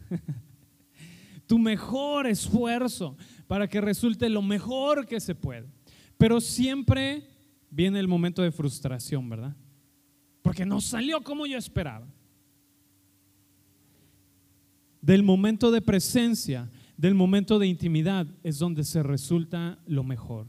tu 1.48 1.60
mejor 1.60 2.28
esfuerzo 2.28 3.16
para 3.48 3.68
que 3.68 3.82
resulte 3.82 4.30
lo 4.30 4.42
mejor 4.42 5.06
que 5.06 5.20
se 5.20 5.36
puede. 5.36 5.68
Pero 6.18 6.42
siempre 6.42 7.28
viene 7.70 8.00
el 8.00 8.08
momento 8.08 8.42
de 8.42 8.52
frustración, 8.52 9.30
¿verdad? 9.30 9.56
Porque 10.42 10.66
no 10.66 10.82
salió 10.82 11.22
como 11.22 11.46
yo 11.46 11.58
esperaba. 11.58 12.08
Del 15.02 15.24
momento 15.24 15.70
de 15.72 15.82
presencia, 15.82 16.70
del 16.98 17.14
momento 17.14 17.60
de 17.60 17.68
intimidad, 17.68 18.26
es 18.44 18.58
donde 18.58 18.84
se 18.84 19.04
resulta 19.04 19.78
lo 19.86 20.04
mejor. 20.04 20.48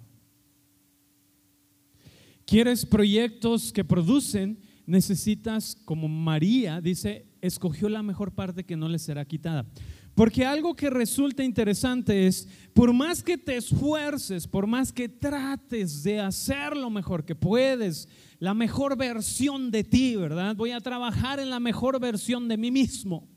¿Quieres 2.46 2.86
proyectos 2.86 3.72
que 3.72 3.84
producen? 3.84 4.60
Necesitas, 4.86 5.76
como 5.84 6.06
María 6.06 6.80
dice, 6.80 7.26
escogió 7.40 7.88
la 7.88 8.04
mejor 8.04 8.30
parte 8.30 8.62
que 8.62 8.76
no 8.76 8.88
le 8.88 9.00
será 9.00 9.24
quitada. 9.24 9.66
Porque 10.14 10.46
algo 10.46 10.76
que 10.76 10.88
resulta 10.88 11.42
interesante 11.42 12.28
es, 12.28 12.48
por 12.72 12.92
más 12.92 13.24
que 13.24 13.36
te 13.36 13.56
esfuerces, 13.56 14.46
por 14.46 14.68
más 14.68 14.92
que 14.92 15.08
trates 15.08 16.04
de 16.04 16.20
hacer 16.20 16.76
lo 16.76 16.88
mejor 16.88 17.24
que 17.24 17.34
puedes, 17.34 18.08
la 18.38 18.54
mejor 18.54 18.96
versión 18.96 19.72
de 19.72 19.82
ti, 19.82 20.14
¿verdad? 20.14 20.54
Voy 20.54 20.70
a 20.70 20.80
trabajar 20.80 21.40
en 21.40 21.50
la 21.50 21.58
mejor 21.58 21.98
versión 21.98 22.46
de 22.46 22.56
mí 22.56 22.70
mismo. 22.70 23.28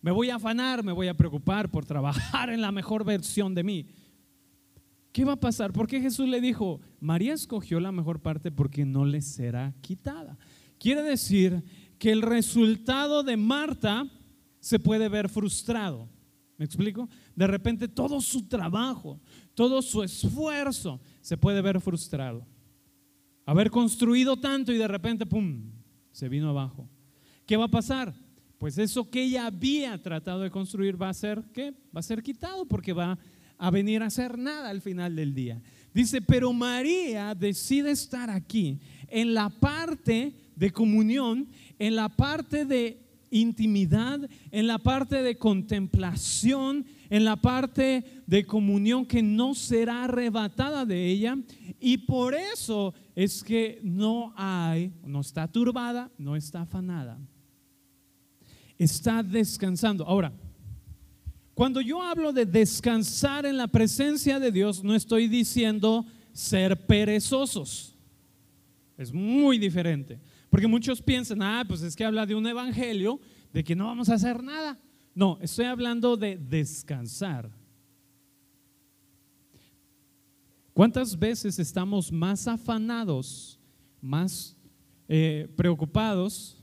Me 0.00 0.10
voy 0.10 0.30
a 0.30 0.36
afanar, 0.36 0.82
me 0.82 0.92
voy 0.92 1.08
a 1.08 1.14
preocupar 1.14 1.70
por 1.70 1.84
trabajar 1.84 2.48
en 2.48 2.62
la 2.62 2.72
mejor 2.72 3.04
versión 3.04 3.54
de 3.54 3.64
mí. 3.64 3.86
¿Qué 5.14 5.24
va 5.24 5.34
a 5.34 5.40
pasar? 5.40 5.72
Porque 5.72 6.00
Jesús 6.00 6.28
le 6.28 6.40
dijo, 6.40 6.80
María 6.98 7.34
escogió 7.34 7.78
la 7.78 7.92
mejor 7.92 8.20
parte 8.20 8.50
porque 8.50 8.84
no 8.84 9.04
le 9.04 9.22
será 9.22 9.72
quitada. 9.80 10.36
Quiere 10.76 11.02
decir 11.02 11.62
que 12.00 12.10
el 12.10 12.20
resultado 12.20 13.22
de 13.22 13.36
Marta 13.36 14.08
se 14.58 14.80
puede 14.80 15.08
ver 15.08 15.28
frustrado. 15.28 16.08
¿Me 16.56 16.64
explico? 16.64 17.08
De 17.36 17.46
repente 17.46 17.86
todo 17.86 18.20
su 18.20 18.48
trabajo, 18.48 19.20
todo 19.54 19.82
su 19.82 20.02
esfuerzo 20.02 21.00
se 21.20 21.36
puede 21.36 21.62
ver 21.62 21.80
frustrado. 21.80 22.44
Haber 23.46 23.70
construido 23.70 24.36
tanto 24.36 24.72
y 24.72 24.78
de 24.78 24.88
repente, 24.88 25.26
¡pum!, 25.26 25.70
se 26.10 26.28
vino 26.28 26.48
abajo. 26.48 26.88
¿Qué 27.46 27.56
va 27.56 27.66
a 27.66 27.70
pasar? 27.70 28.12
Pues 28.58 28.78
eso 28.78 29.08
que 29.08 29.22
ella 29.22 29.46
había 29.46 30.02
tratado 30.02 30.40
de 30.40 30.50
construir 30.50 31.00
va 31.00 31.08
a 31.08 31.14
ser, 31.14 31.44
¿qué? 31.52 31.72
Va 31.96 32.00
a 32.00 32.02
ser 32.02 32.20
quitado 32.20 32.66
porque 32.66 32.92
va 32.92 33.16
a 33.58 33.70
venir 33.70 34.02
a 34.02 34.06
hacer 34.06 34.38
nada 34.38 34.70
al 34.70 34.80
final 34.80 35.16
del 35.16 35.34
día. 35.34 35.60
Dice, 35.92 36.20
pero 36.20 36.52
María 36.52 37.34
decide 37.34 37.92
estar 37.92 38.28
aquí 38.30 38.80
en 39.08 39.32
la 39.32 39.48
parte 39.48 40.34
de 40.56 40.70
comunión, 40.72 41.48
en 41.78 41.96
la 41.96 42.08
parte 42.08 42.64
de 42.64 43.00
intimidad, 43.30 44.20
en 44.50 44.66
la 44.66 44.78
parte 44.78 45.22
de 45.22 45.36
contemplación, 45.36 46.86
en 47.10 47.24
la 47.24 47.36
parte 47.36 48.22
de 48.26 48.44
comunión 48.44 49.06
que 49.06 49.22
no 49.22 49.54
será 49.54 50.04
arrebatada 50.04 50.84
de 50.84 51.06
ella. 51.06 51.36
Y 51.80 51.98
por 51.98 52.34
eso 52.34 52.94
es 53.14 53.42
que 53.42 53.80
no 53.82 54.32
hay, 54.36 54.92
no 55.04 55.20
está 55.20 55.48
turbada, 55.48 56.10
no 56.16 56.36
está 56.36 56.62
afanada. 56.62 57.18
Está 58.78 59.22
descansando. 59.22 60.04
Ahora, 60.04 60.32
cuando 61.54 61.80
yo 61.80 62.02
hablo 62.02 62.32
de 62.32 62.44
descansar 62.44 63.46
en 63.46 63.56
la 63.56 63.68
presencia 63.68 64.40
de 64.40 64.50
Dios, 64.50 64.82
no 64.82 64.94
estoy 64.94 65.28
diciendo 65.28 66.04
ser 66.32 66.86
perezosos. 66.86 67.96
Es 68.98 69.12
muy 69.12 69.58
diferente. 69.58 70.20
Porque 70.50 70.66
muchos 70.66 71.00
piensan, 71.00 71.42
ah, 71.42 71.64
pues 71.66 71.82
es 71.82 71.94
que 71.94 72.04
habla 72.04 72.26
de 72.26 72.34
un 72.34 72.46
evangelio 72.46 73.20
de 73.52 73.62
que 73.62 73.76
no 73.76 73.86
vamos 73.86 74.08
a 74.08 74.14
hacer 74.14 74.42
nada. 74.42 74.78
No, 75.14 75.38
estoy 75.40 75.66
hablando 75.66 76.16
de 76.16 76.36
descansar. 76.36 77.50
¿Cuántas 80.72 81.16
veces 81.16 81.60
estamos 81.60 82.10
más 82.10 82.48
afanados, 82.48 83.60
más 84.00 84.56
eh, 85.08 85.48
preocupados 85.56 86.60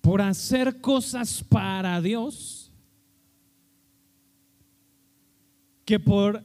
por 0.00 0.22
hacer 0.22 0.80
cosas 0.80 1.44
para 1.44 2.00
Dios 2.00 2.63
que 5.84 6.00
por 6.00 6.44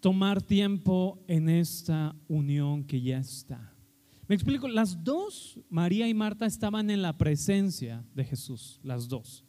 tomar 0.00 0.42
tiempo 0.42 1.22
en 1.26 1.48
esta 1.48 2.14
unión 2.28 2.84
que 2.84 3.00
ya 3.00 3.18
está? 3.18 3.74
Me 4.26 4.34
explico, 4.34 4.68
las 4.68 5.04
dos, 5.04 5.60
María 5.68 6.08
y 6.08 6.14
Marta, 6.14 6.46
estaban 6.46 6.88
en 6.90 7.02
la 7.02 7.18
presencia 7.18 8.04
de 8.14 8.24
Jesús, 8.24 8.80
las 8.82 9.08
dos. 9.08 9.44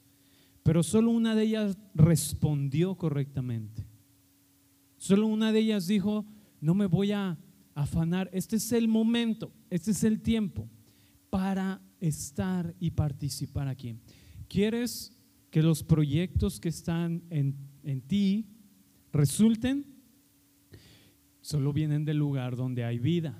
Pero 0.62 0.82
solo 0.82 1.10
una 1.10 1.34
de 1.34 1.44
ellas 1.44 1.78
respondió 1.94 2.96
correctamente. 2.96 3.86
Solo 4.98 5.26
una 5.26 5.52
de 5.52 5.60
ellas 5.60 5.86
dijo, 5.86 6.26
no 6.60 6.74
me 6.74 6.86
voy 6.86 7.12
a 7.12 7.38
afanar, 7.74 8.28
este 8.32 8.56
es 8.56 8.72
el 8.72 8.88
momento, 8.88 9.52
este 9.70 9.92
es 9.92 10.04
el 10.04 10.20
tiempo 10.20 10.68
para 11.30 11.80
estar 12.00 12.74
y 12.80 12.90
participar 12.90 13.68
aquí. 13.68 13.96
¿Quieres 14.48 15.16
que 15.50 15.62
los 15.62 15.82
proyectos 15.82 16.60
que 16.60 16.68
están 16.68 17.22
en, 17.30 17.56
en 17.82 18.00
ti 18.02 18.46
resulten? 19.16 19.86
Solo 21.40 21.72
vienen 21.72 22.04
del 22.04 22.18
lugar 22.18 22.56
donde 22.56 22.84
hay 22.84 22.98
vida 22.98 23.38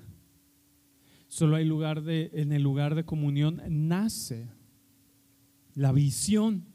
solo 1.27 1.57
hay 1.57 1.65
lugar 1.65 2.01
de, 2.01 2.31
en 2.33 2.51
el 2.51 2.63
lugar 2.63 2.95
de 2.95 3.05
comunión 3.05 3.61
nace 3.69 4.49
la 5.75 5.91
visión, 5.91 6.65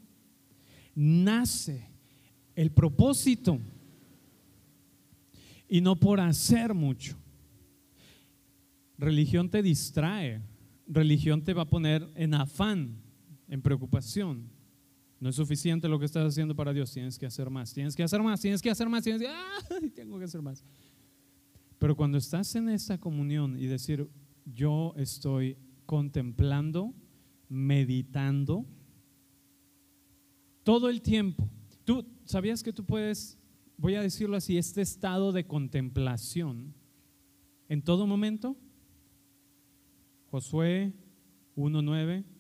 nace 0.95 1.89
el 2.55 2.71
propósito 2.71 3.59
y 5.69 5.81
no 5.81 5.99
por 5.99 6.21
hacer 6.21 6.75
mucho. 6.75 7.17
Religión 8.99 9.49
te 9.49 9.63
distrae, 9.63 10.41
religión 10.87 11.43
te 11.43 11.55
va 11.55 11.63
a 11.63 11.69
poner 11.69 12.09
en 12.15 12.35
afán, 12.35 13.03
en 13.49 13.63
preocupación. 13.63 14.52
No 15.23 15.29
es 15.29 15.37
suficiente 15.37 15.87
lo 15.87 16.01
que 16.01 16.07
estás 16.07 16.27
haciendo 16.27 16.53
para 16.57 16.73
Dios, 16.73 16.91
tienes 16.93 17.17
que 17.17 17.27
hacer 17.27 17.49
más, 17.49 17.73
tienes 17.73 17.95
que 17.95 18.03
hacer 18.03 18.21
más, 18.21 18.41
tienes 18.41 18.61
que 18.61 18.69
hacer 18.69 18.89
más, 18.89 19.05
tienes 19.05 19.23
que, 19.23 19.29
¡ah! 19.29 19.61
tengo 19.95 20.19
que 20.19 20.25
hacer 20.25 20.43
más. 20.43 20.65
Pero 21.79 21.95
cuando 21.95 22.19
estás 22.19 22.53
en 22.57 22.69
esa 22.69 22.99
comunión 22.99 23.57
y 23.57 23.67
decir, 23.67 24.11
yo 24.45 24.93
estoy 24.97 25.57
contemplando, 25.87 26.93
meditando 27.49 28.67
todo 30.65 30.89
el 30.89 31.01
tiempo. 31.03 31.49
¿Tú 31.85 32.05
sabías 32.25 32.65
que 32.65 32.73
tú 32.73 32.85
puedes, 32.85 33.39
voy 33.77 33.95
a 33.95 34.03
decirlo 34.03 34.37
así, 34.37 34.59
este 34.59 34.83
estado 34.83 35.31
de 35.31 35.47
contemplación 35.47 36.75
en 37.69 37.81
todo 37.81 38.09
momento? 38.09 38.57
Josué 40.33 40.93
1.9. 41.55 42.32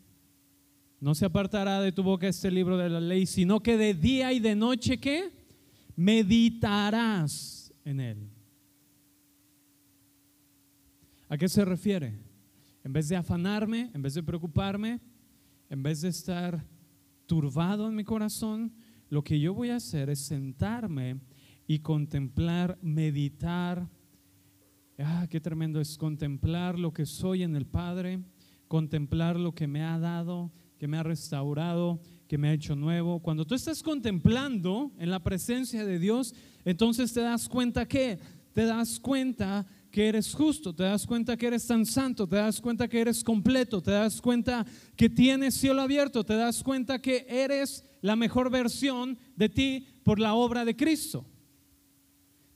No 1.02 1.16
se 1.16 1.24
apartará 1.24 1.80
de 1.80 1.90
tu 1.90 2.04
boca 2.04 2.28
este 2.28 2.48
libro 2.48 2.76
de 2.76 2.88
la 2.88 3.00
ley, 3.00 3.26
sino 3.26 3.58
que 3.58 3.76
de 3.76 3.92
día 3.92 4.32
y 4.32 4.38
de 4.38 4.54
noche, 4.54 4.98
¿qué? 4.98 5.32
Meditarás 5.96 7.74
en 7.84 7.98
él. 7.98 8.30
¿A 11.28 11.36
qué 11.36 11.48
se 11.48 11.64
refiere? 11.64 12.20
En 12.84 12.92
vez 12.92 13.08
de 13.08 13.16
afanarme, 13.16 13.90
en 13.92 14.00
vez 14.00 14.14
de 14.14 14.22
preocuparme, 14.22 15.00
en 15.68 15.82
vez 15.82 16.02
de 16.02 16.08
estar 16.10 16.64
turbado 17.26 17.88
en 17.88 17.96
mi 17.96 18.04
corazón, 18.04 18.72
lo 19.08 19.24
que 19.24 19.40
yo 19.40 19.54
voy 19.54 19.70
a 19.70 19.76
hacer 19.76 20.08
es 20.08 20.20
sentarme 20.20 21.18
y 21.66 21.80
contemplar, 21.80 22.78
meditar. 22.80 23.88
Ah, 25.00 25.26
qué 25.28 25.40
tremendo 25.40 25.80
es 25.80 25.98
contemplar 25.98 26.78
lo 26.78 26.92
que 26.92 27.06
soy 27.06 27.42
en 27.42 27.56
el 27.56 27.66
Padre, 27.66 28.20
contemplar 28.68 29.34
lo 29.34 29.52
que 29.52 29.66
me 29.66 29.82
ha 29.82 29.98
dado, 29.98 30.52
que 30.82 30.88
me 30.88 30.98
ha 30.98 31.04
restaurado, 31.04 32.00
que 32.26 32.36
me 32.36 32.48
ha 32.48 32.54
hecho 32.54 32.74
nuevo. 32.74 33.20
Cuando 33.20 33.44
tú 33.44 33.54
estás 33.54 33.84
contemplando 33.84 34.90
en 34.98 35.10
la 35.10 35.22
presencia 35.22 35.86
de 35.86 36.00
Dios, 36.00 36.34
entonces 36.64 37.12
te 37.12 37.20
das 37.20 37.48
cuenta 37.48 37.86
que, 37.86 38.18
te 38.52 38.64
das 38.64 38.98
cuenta 38.98 39.64
que 39.92 40.08
eres 40.08 40.34
justo, 40.34 40.74
te 40.74 40.82
das 40.82 41.06
cuenta 41.06 41.36
que 41.36 41.46
eres 41.46 41.64
tan 41.68 41.86
santo, 41.86 42.26
te 42.26 42.34
das 42.34 42.60
cuenta 42.60 42.88
que 42.88 43.00
eres 43.00 43.22
completo, 43.22 43.80
te 43.80 43.92
das 43.92 44.20
cuenta 44.20 44.66
que 44.96 45.08
tienes 45.08 45.54
cielo 45.54 45.82
abierto, 45.82 46.24
te 46.24 46.34
das 46.34 46.64
cuenta 46.64 47.00
que 47.00 47.26
eres 47.28 47.84
la 48.00 48.16
mejor 48.16 48.50
versión 48.50 49.16
de 49.36 49.48
ti 49.48 49.86
por 50.02 50.18
la 50.18 50.34
obra 50.34 50.64
de 50.64 50.74
Cristo. 50.74 51.24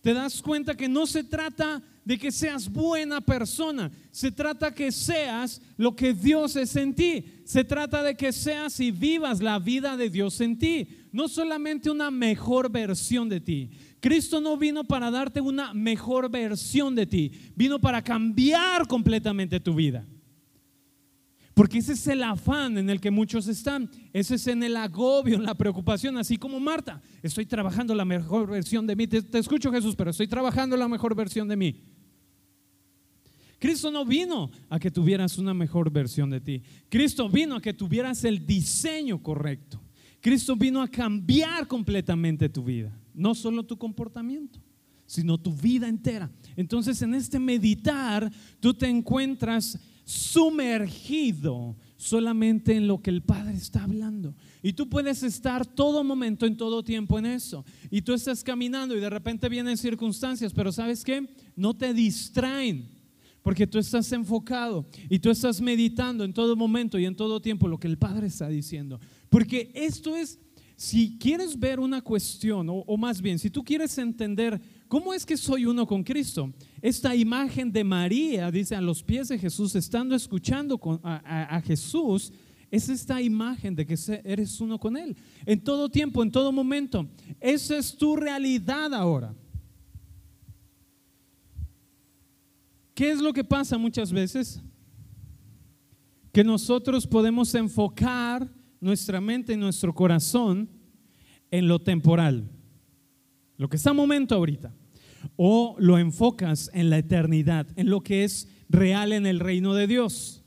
te 0.01 0.13
das 0.13 0.43
cuenta 0.43 0.77
que 0.77 0.89
no 0.89 1.07
se 1.07 1.23
trata 1.23 1.81
de 2.07 2.17
que 2.17 2.31
seas 2.31 2.71
buena 2.71 3.21
persona, 3.21 3.91
se 4.13 4.31
trata 4.31 4.73
que 4.73 4.93
seas 4.93 5.61
lo 5.77 5.97
que 5.97 6.15
Dios 6.15 6.55
es 6.55 6.77
en 6.77 6.95
ti, 6.95 7.25
se 7.45 7.65
trata 7.65 8.01
de 8.05 8.15
que 8.15 8.33
seas 8.33 8.79
y 8.79 8.93
vivas 8.93 9.43
la 9.43 9.59
vida 9.59 9.97
de 9.97 10.09
Dios 10.09 10.41
en 10.41 10.57
ti, 10.57 10.87
no 11.11 11.27
solamente 11.27 11.91
una 11.91 12.13
mejor 12.13 12.71
versión 12.71 13.29
de 13.29 13.41
ti. 13.41 13.71
Cristo 13.99 14.41
no 14.41 14.57
vino 14.57 14.85
para 14.85 15.11
darte 15.11 15.41
una 15.41 15.75
mejor 15.75 16.31
versión 16.31 16.95
de 16.95 17.07
ti, 17.07 17.33
vino 17.57 17.81
para 17.81 18.01
cambiar 18.03 18.87
completamente 18.87 19.59
tu 19.59 19.75
vida. 19.75 20.07
Porque 21.55 21.79
ese 21.79 21.95
es 21.95 22.07
el 22.07 22.23
afán 22.23 22.77
en 22.77 22.91
el 22.91 23.01
que 23.01 23.11
muchos 23.11 23.49
están. 23.49 23.91
Ese 24.13 24.35
es 24.35 24.47
en 24.47 24.63
el 24.63 24.77
agobio, 24.77 25.37
en 25.37 25.43
la 25.43 25.55
preocupación, 25.55 26.19
así 26.19 26.37
como 26.37 26.61
Marta. 26.61 27.01
Estoy 27.23 27.47
trabajando 27.47 27.95
la 27.95 28.05
mejor 28.05 28.47
versión 28.47 28.87
de 28.87 28.95
mí. 28.95 29.07
Te, 29.07 29.39
escucho 29.39 29.73
Jesús, 29.73 29.97
pero 29.97 30.11
estoy 30.11 30.29
trabajando 30.29 30.77
la 30.77 30.87
mejor 30.87 31.15
versión 31.15 31.49
de 31.49 31.57
mí. 31.57 31.83
Cristo 33.67 33.91
no 33.91 34.05
vino 34.05 34.53
a 34.69 34.79
que 34.79 34.93
tuvieras 34.93 35.39
una 35.39 35.53
mejor 35.53 35.91
versión 35.91 36.31
de 36.31 36.41
ti. 36.41 36.63
Cristo 36.89 37.29
vino 37.29 37.57
a 37.57 37.61
que 37.61 37.73
tuvieras 37.73 38.23
el 38.23 38.47
diseño 38.47 39.21
correcto. 39.21 39.83
Cristo 40.21 40.55
vino 40.55 40.81
a 40.81 40.87
cambiar 40.87 41.67
completamente 41.67 42.49
tu 42.49 42.63
vida. 42.63 42.97
No 43.13 43.35
solo 43.35 43.65
tu 43.65 43.77
comportamiento, 43.77 44.61
sino 45.05 45.37
tu 45.37 45.53
vida 45.53 45.89
entera. 45.89 46.31
Entonces 46.55 47.03
en 47.03 47.17
este 47.17 47.41
meditar 47.41 48.31
tú 48.61 48.73
te 48.73 48.87
encuentras 48.87 49.81
sumergido 50.05 51.75
solamente 51.97 52.77
en 52.77 52.87
lo 52.87 53.03
que 53.03 53.11
el 53.11 53.23
Padre 53.23 53.55
está 53.55 53.83
hablando. 53.83 54.37
Y 54.63 54.75
tú 54.75 54.89
puedes 54.89 55.25
estar 55.25 55.67
todo 55.67 56.05
momento, 56.05 56.47
en 56.47 56.57
todo 56.57 56.85
tiempo 56.85 57.19
en 57.19 57.27
eso. 57.27 57.65
Y 57.91 58.03
tú 58.03 58.15
estás 58.15 58.45
caminando 58.45 58.97
y 58.97 59.01
de 59.01 59.11
repente 59.11 59.49
vienen 59.49 59.77
circunstancias, 59.77 60.53
pero 60.53 60.71
¿sabes 60.71 61.03
qué? 61.03 61.29
No 61.57 61.75
te 61.75 61.93
distraen. 61.93 62.96
Porque 63.47 63.65
tú 63.65 63.79
estás 63.79 64.11
enfocado 64.11 64.85
y 65.09 65.21
tú 65.21 65.31
estás 65.31 65.61
meditando 65.61 66.25
en 66.25 66.33
todo 66.33 66.57
momento 66.57 66.99
y 66.99 67.05
en 67.05 67.15
todo 67.15 67.41
tiempo 67.41 67.69
lo 67.69 67.79
que 67.79 67.87
el 67.87 67.97
Padre 67.97 68.27
está 68.27 68.49
diciendo. 68.49 68.99
Porque 69.29 69.71
esto 69.73 70.17
es, 70.17 70.41
si 70.75 71.17
quieres 71.17 71.57
ver 71.57 71.79
una 71.79 72.03
cuestión, 72.03 72.67
o, 72.69 72.97
más 72.97 73.23
bien, 73.23 73.39
si 73.39 73.49
tú 73.49 73.63
quieres 73.63 73.97
entender 73.99 74.61
¿Cómo 74.89 75.15
es 75.15 75.25
que 75.25 75.37
soy 75.37 75.65
uno 75.65 75.87
con 75.87 76.03
Cristo? 76.03 76.53
Esta 76.83 77.15
imagen 77.15 77.71
de 77.71 77.85
María, 77.85 78.51
dice, 78.51 78.75
a 78.75 78.81
los 78.81 79.05
pies 79.05 79.29
de 79.29 79.39
Jesús, 79.39 79.77
estando 79.77 80.17
escuchando 80.17 80.81
a, 81.05 81.61
Jesús, 81.65 82.33
es 82.69 82.89
esta 82.89 83.23
imagen 83.23 83.77
de 83.77 83.87
que 83.87 83.97
eres 84.25 84.61
uno 84.61 84.79
con 84.79 84.97
Él. 84.97 85.17
En 85.45 85.61
todo 85.61 85.89
tiempo, 85.89 86.23
en 86.23 86.33
todo 86.33 86.51
momento. 86.51 87.09
Esa 87.41 87.79
es 87.79 87.97
tu 87.97 88.17
realidad 88.17 88.93
ahora. 88.93 89.35
¿Qué 92.97 93.13
es 93.13 93.21
lo 93.21 93.33
que 93.33 93.45
pasa 93.45 93.79
muchas 93.79 94.11
veces? 94.11 94.61
Que 96.33 96.43
nosotros 96.43 97.07
podemos 97.07 97.55
enfocar 97.55 98.53
nuestra 98.81 99.21
mente 99.21 99.53
y 99.53 99.57
nuestro 99.57 99.95
corazón 99.95 100.69
en 101.53 101.69
lo 101.69 101.79
temporal 101.79 102.51
lo 103.59 103.69
que 103.69 103.77
está 103.77 103.91
en 103.91 103.97
momento 103.97 104.35
ahorita, 104.35 104.73
o 105.37 105.77
lo 105.79 105.99
enfocas 105.99 106.71
en 106.75 106.91
la 106.91 106.99
eternidad, 106.99 107.67
en 107.77 107.91
lo 107.91 108.03
que 108.03 108.25
es 108.25 108.49
real 108.69 109.13
en 109.13 109.27
el 109.27 109.41
reino 109.41 109.75
de 109.75 109.87
Dios. 109.87 110.43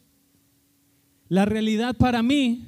La 1.27 1.45
realidad 1.45 1.95
para 1.97 2.23
mí 2.23 2.65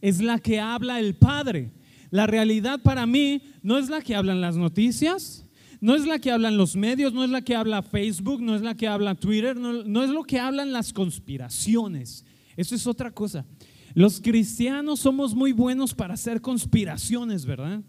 es 0.00 0.20
la 0.20 0.38
que 0.38 0.60
habla 0.60 0.98
el 0.98 1.14
Padre. 1.14 1.72
La 2.10 2.26
realidad 2.26 2.80
para 2.82 3.06
mí 3.06 3.42
no 3.62 3.78
es 3.78 3.88
la 3.88 4.02
que 4.02 4.14
hablan 4.14 4.40
las 4.40 4.56
noticias, 4.56 5.46
no 5.82 5.96
es 5.96 6.06
la 6.06 6.20
que 6.20 6.30
hablan 6.30 6.56
los 6.56 6.76
medios, 6.76 7.12
no 7.12 7.24
es 7.24 7.30
la 7.30 7.42
que 7.42 7.56
habla 7.56 7.82
Facebook, 7.82 8.40
no 8.40 8.54
es 8.54 8.62
la 8.62 8.76
que 8.76 8.86
habla 8.86 9.16
Twitter, 9.16 9.56
no, 9.56 10.04
es 10.04 10.10
lo 10.10 10.22
que 10.22 10.38
hablan 10.38 10.72
las 10.72 10.92
conspiraciones. 10.92 12.24
Eso 12.56 12.76
es 12.76 12.86
otra 12.86 13.10
cosa. 13.10 13.44
Los 13.92 14.20
cristianos 14.20 15.00
somos 15.00 15.34
muy 15.34 15.50
buenos 15.50 15.92
para 15.92 16.14
hacer 16.14 16.40
conspiraciones, 16.40 17.44
¿verdad? 17.44 17.82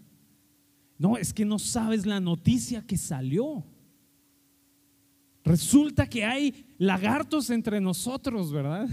No, 0.98 1.16
es 1.16 1.32
que 1.32 1.44
no 1.44 1.60
sabes 1.60 2.04
la 2.04 2.18
noticia 2.18 2.84
que 2.84 2.96
salió. 2.96 3.64
Resulta 5.44 6.08
que 6.08 6.24
hay 6.24 6.66
lagartos 6.78 7.48
entre 7.48 7.80
nosotros, 7.80 8.50
¿verdad? 8.50 8.88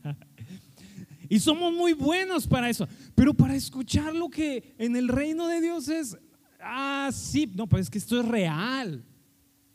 y 1.28 1.38
somos 1.38 1.72
muy 1.72 1.92
buenos 1.92 2.48
para 2.48 2.68
eso. 2.70 2.88
Pero 3.14 3.34
para 3.34 3.54
escuchar 3.54 4.16
lo 4.16 4.28
que 4.28 4.74
en 4.78 4.96
el 4.96 5.06
reino 5.06 5.46
de 5.46 5.60
Dios 5.60 5.86
es, 5.86 6.18
ah, 6.66 7.10
sí, 7.12 7.50
no, 7.54 7.66
pues 7.66 7.82
es 7.82 7.90
que 7.90 7.98
esto 7.98 8.20
es 8.20 8.26
real. 8.26 9.04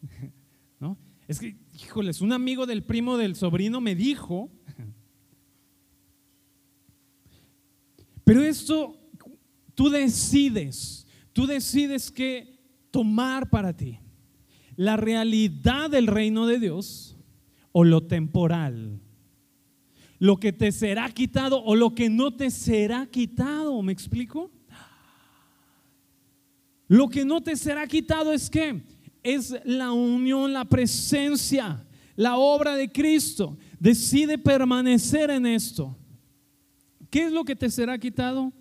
¿No? 0.80 0.97
Es 1.27 1.39
que, 1.39 1.56
híjoles, 1.73 2.21
un 2.21 2.34
amigo 2.34 2.65
del 2.65 2.84
primo 2.84 3.17
del 3.17 3.36
sobrino 3.36 3.82
me 3.82 3.95
dijo, 3.95 4.51
pero 8.23 8.43
esto 8.43 8.97
tú 9.75 9.89
decides 9.89 11.01
Tú 11.34 11.47
decides 11.47 12.12
qué 12.12 12.60
tomar 12.91 13.49
para 13.49 13.75
ti. 13.75 13.99
La 14.75 14.97
realidad 14.97 15.89
del 15.89 16.08
reino 16.08 16.45
de 16.45 16.60
Dios 16.60 17.17
o 17.71 17.84
lo 17.84 18.04
temporal. 18.04 18.99
Lo 20.19 20.38
que 20.38 20.54
te 20.54 20.71
será 20.71 21.10
quitado 21.10 21.63
o 21.63 21.75
lo 21.75 21.95
que 21.95 22.10
no 22.10 22.36
te 22.36 22.51
será 22.51 23.08
quitado. 23.08 23.82
¿Me 23.82 23.93
explico? 23.93 24.51
Lo 26.91 27.08
que 27.08 27.23
no 27.23 27.39
te 27.39 27.56
será 27.56 27.88
quitado 27.88 28.34
es 28.34 28.49
que 28.49 28.84
es 29.23 29.56
la 29.63 29.93
unión, 29.93 30.51
la 30.51 30.65
presencia, 30.65 31.88
la 32.17 32.36
obra 32.36 32.75
de 32.75 32.91
Cristo. 32.91 33.58
Decide 33.80 34.38
permanecer 34.38 35.30
en 35.30 35.45
esto. 35.45 35.95
¿Qué 37.10 37.27
es 37.27 37.32
lo 37.32 37.45
que 37.45 37.56
te 37.56 37.69
será 37.69 37.97
quitado? 37.97 38.51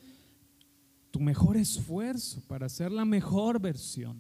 tu 1.11 1.19
mejor 1.19 1.57
esfuerzo 1.57 2.41
para 2.47 2.69
ser 2.69 2.93
la 2.93 3.05
mejor 3.05 3.61
versión. 3.61 4.17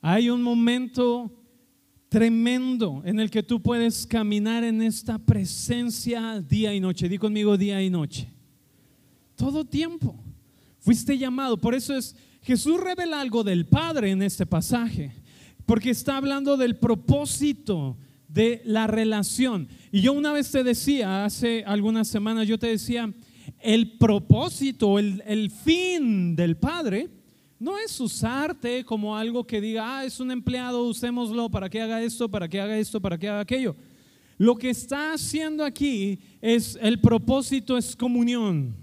Hay 0.00 0.28
un 0.28 0.42
momento 0.42 1.32
tremendo 2.14 3.02
en 3.04 3.18
el 3.18 3.28
que 3.28 3.42
tú 3.42 3.60
puedes 3.60 4.06
caminar 4.06 4.62
en 4.62 4.80
esta 4.82 5.18
presencia 5.18 6.40
día 6.40 6.72
y 6.72 6.78
noche. 6.78 7.08
Di 7.08 7.18
conmigo 7.18 7.56
día 7.56 7.82
y 7.82 7.90
noche. 7.90 8.32
Todo 9.34 9.64
tiempo. 9.64 10.14
Fuiste 10.78 11.18
llamado. 11.18 11.60
Por 11.60 11.74
eso 11.74 11.92
es, 11.96 12.14
Jesús 12.40 12.80
revela 12.80 13.20
algo 13.20 13.42
del 13.42 13.66
Padre 13.66 14.12
en 14.12 14.22
este 14.22 14.46
pasaje. 14.46 15.10
Porque 15.66 15.90
está 15.90 16.16
hablando 16.16 16.56
del 16.56 16.76
propósito 16.76 17.98
de 18.28 18.62
la 18.64 18.86
relación. 18.86 19.66
Y 19.90 20.00
yo 20.00 20.12
una 20.12 20.30
vez 20.32 20.52
te 20.52 20.62
decía, 20.62 21.24
hace 21.24 21.64
algunas 21.66 22.06
semanas, 22.06 22.46
yo 22.46 22.60
te 22.60 22.68
decía, 22.68 23.12
el 23.58 23.98
propósito, 23.98 25.00
el, 25.00 25.20
el 25.26 25.50
fin 25.50 26.36
del 26.36 26.58
Padre 26.58 27.10
no 27.64 27.78
es 27.78 27.98
usarte 27.98 28.84
como 28.84 29.16
algo 29.16 29.46
que 29.46 29.58
diga, 29.58 29.98
ah, 29.98 30.04
es 30.04 30.20
un 30.20 30.30
empleado, 30.30 30.84
usémoslo 30.84 31.48
para 31.48 31.70
que 31.70 31.80
haga 31.80 32.02
esto, 32.02 32.28
para 32.28 32.46
que 32.46 32.60
haga 32.60 32.76
esto, 32.76 33.00
para 33.00 33.16
que 33.16 33.26
haga 33.26 33.40
aquello. 33.40 33.74
Lo 34.36 34.54
que 34.54 34.68
está 34.68 35.14
haciendo 35.14 35.64
aquí 35.64 36.18
es, 36.42 36.78
el 36.82 37.00
propósito 37.00 37.78
es 37.78 37.96
comunión, 37.96 38.76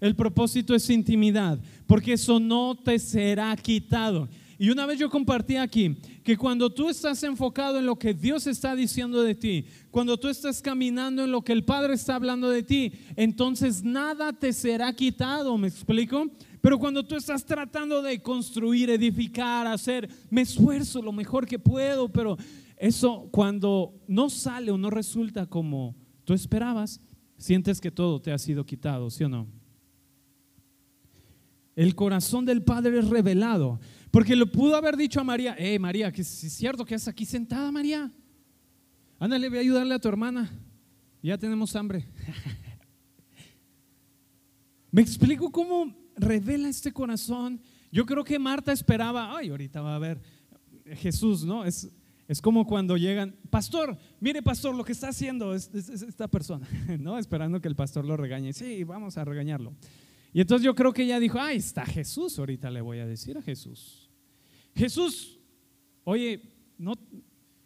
el 0.00 0.16
propósito 0.16 0.74
es 0.74 0.88
intimidad, 0.88 1.60
porque 1.86 2.14
eso 2.14 2.40
no 2.40 2.74
te 2.74 2.98
será 2.98 3.54
quitado. 3.56 4.26
Y 4.58 4.70
una 4.70 4.86
vez 4.86 4.98
yo 4.98 5.10
compartí 5.10 5.56
aquí 5.56 5.96
que 6.22 6.38
cuando 6.38 6.70
tú 6.70 6.88
estás 6.88 7.22
enfocado 7.24 7.78
en 7.78 7.84
lo 7.84 7.98
que 7.98 8.14
Dios 8.14 8.46
está 8.46 8.74
diciendo 8.74 9.22
de 9.22 9.34
ti, 9.34 9.66
cuando 9.90 10.16
tú 10.16 10.28
estás 10.28 10.62
caminando 10.62 11.24
en 11.24 11.30
lo 11.30 11.42
que 11.42 11.52
el 11.52 11.64
Padre 11.64 11.92
está 11.92 12.14
hablando 12.14 12.48
de 12.48 12.62
ti, 12.62 12.92
entonces 13.16 13.82
nada 13.82 14.32
te 14.32 14.54
será 14.54 14.90
quitado, 14.94 15.58
¿me 15.58 15.68
explico? 15.68 16.30
Pero 16.64 16.78
cuando 16.78 17.04
tú 17.04 17.14
estás 17.14 17.44
tratando 17.44 18.00
de 18.00 18.22
construir, 18.22 18.88
edificar, 18.88 19.66
hacer, 19.66 20.08
me 20.30 20.40
esfuerzo 20.40 21.02
lo 21.02 21.12
mejor 21.12 21.46
que 21.46 21.58
puedo, 21.58 22.08
pero 22.08 22.38
eso 22.78 23.28
cuando 23.30 23.92
no 24.08 24.30
sale 24.30 24.70
o 24.70 24.78
no 24.78 24.88
resulta 24.88 25.44
como 25.44 25.94
tú 26.24 26.32
esperabas, 26.32 27.02
sientes 27.36 27.82
que 27.82 27.90
todo 27.90 28.18
te 28.18 28.32
ha 28.32 28.38
sido 28.38 28.64
quitado, 28.64 29.10
¿sí 29.10 29.24
o 29.24 29.28
no? 29.28 29.46
El 31.76 31.94
corazón 31.94 32.46
del 32.46 32.62
Padre 32.62 32.98
es 32.98 33.10
revelado. 33.10 33.78
Porque 34.10 34.34
le 34.34 34.46
pudo 34.46 34.74
haber 34.74 34.96
dicho 34.96 35.20
a 35.20 35.24
María, 35.24 35.54
eh, 35.58 35.78
María, 35.78 36.10
que 36.10 36.22
es 36.22 36.28
cierto 36.28 36.86
que 36.86 36.94
estás 36.94 37.12
aquí 37.12 37.26
sentada, 37.26 37.70
María. 37.70 38.10
Ándale, 39.18 39.50
voy 39.50 39.58
a 39.58 39.60
ayudarle 39.60 39.96
a 39.96 39.98
tu 39.98 40.08
hermana. 40.08 40.50
Ya 41.22 41.36
tenemos 41.36 41.76
hambre. 41.76 42.06
Me 44.90 45.02
explico 45.02 45.52
cómo 45.52 46.03
revela 46.16 46.68
este 46.68 46.92
corazón. 46.92 47.60
Yo 47.90 48.04
creo 48.06 48.24
que 48.24 48.38
Marta 48.38 48.72
esperaba, 48.72 49.36
ay, 49.36 49.50
ahorita 49.50 49.80
va 49.80 49.96
a 49.96 49.98
ver 49.98 50.20
Jesús, 50.96 51.44
¿no? 51.44 51.64
Es, 51.64 51.88
es 52.26 52.40
como 52.40 52.66
cuando 52.66 52.96
llegan, 52.96 53.36
pastor, 53.50 53.96
mire 54.20 54.42
pastor, 54.42 54.74
lo 54.74 54.84
que 54.84 54.92
está 54.92 55.08
haciendo 55.08 55.54
es, 55.54 55.70
esta 55.74 56.28
persona, 56.28 56.66
¿no? 56.98 57.18
Esperando 57.18 57.60
que 57.60 57.68
el 57.68 57.76
pastor 57.76 58.04
lo 58.04 58.16
regañe. 58.16 58.52
Sí, 58.52 58.84
vamos 58.84 59.18
a 59.18 59.24
regañarlo. 59.24 59.74
Y 60.32 60.40
entonces 60.40 60.64
yo 60.64 60.74
creo 60.74 60.92
que 60.92 61.04
ella 61.04 61.20
dijo, 61.20 61.38
ahí 61.38 61.58
está 61.58 61.84
Jesús, 61.86 62.38
ahorita 62.38 62.70
le 62.70 62.80
voy 62.80 62.98
a 62.98 63.06
decir 63.06 63.38
a 63.38 63.42
Jesús. 63.42 64.10
Jesús, 64.74 65.38
oye, 66.02 66.42
no, 66.76 66.94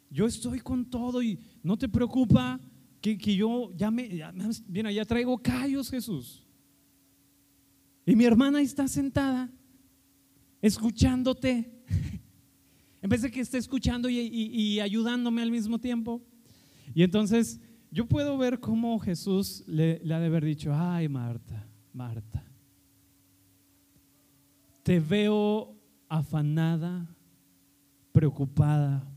yo 0.09 0.27
estoy 0.27 0.59
con 0.59 0.85
todo 0.89 1.23
y 1.23 1.39
no 1.63 1.77
te 1.77 1.89
preocupa 1.89 2.59
que, 3.01 3.17
yo 3.17 3.71
ya 3.75 3.89
me, 3.89 4.09
ya, 4.09 4.33
ya 4.91 5.05
traigo 5.05 5.37
callos, 5.37 5.89
Jesús. 5.89 6.43
Y 8.05 8.15
mi 8.15 8.25
hermana 8.25 8.61
está 8.61 8.87
sentada, 8.87 9.51
escuchándote. 10.61 11.75
En 13.01 13.09
vez 13.09 13.21
de 13.21 13.31
que 13.31 13.39
esté 13.39 13.57
escuchando 13.57 14.09
y, 14.09 14.79
ayudándome 14.81 15.41
al 15.41 15.51
mismo 15.51 15.79
tiempo. 15.79 16.21
Y 16.93 17.03
entonces 17.03 17.61
yo 17.91 18.05
puedo 18.07 18.37
ver 18.37 18.59
cómo 18.59 18.99
Jesús 18.99 19.63
le, 19.67 20.01
le 20.03 20.13
ha 20.13 20.19
de 20.19 20.25
haber 20.25 20.43
dicho, 20.43 20.73
ay 20.73 21.07
Marta, 21.07 21.65
Marta, 21.93 22.43
te 24.83 24.99
veo 24.99 25.77
afanada, 26.09 27.07
preocupada. 28.11 29.07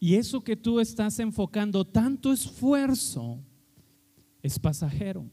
Y 0.00 0.16
eso 0.16 0.42
que 0.42 0.56
tú 0.56 0.80
estás 0.80 1.18
enfocando 1.20 1.84
tanto 1.84 2.32
esfuerzo 2.32 3.38
es 4.42 4.58
pasajero. 4.58 5.30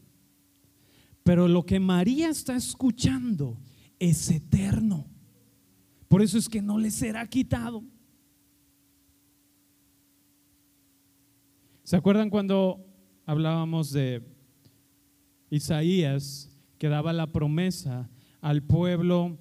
Pero 1.22 1.48
lo 1.48 1.64
que 1.64 1.78
María 1.78 2.28
está 2.28 2.56
escuchando 2.56 3.58
es 3.98 4.30
eterno. 4.30 5.06
Por 6.08 6.22
eso 6.22 6.36
es 6.36 6.48
que 6.48 6.60
no 6.60 6.78
le 6.78 6.90
será 6.90 7.26
quitado. 7.26 7.84
¿Se 11.84 11.96
acuerdan 11.96 12.30
cuando 12.30 12.84
hablábamos 13.26 13.92
de 13.92 14.22
Isaías 15.50 16.50
que 16.78 16.88
daba 16.88 17.12
la 17.12 17.30
promesa 17.30 18.10
al 18.40 18.62
pueblo 18.62 19.38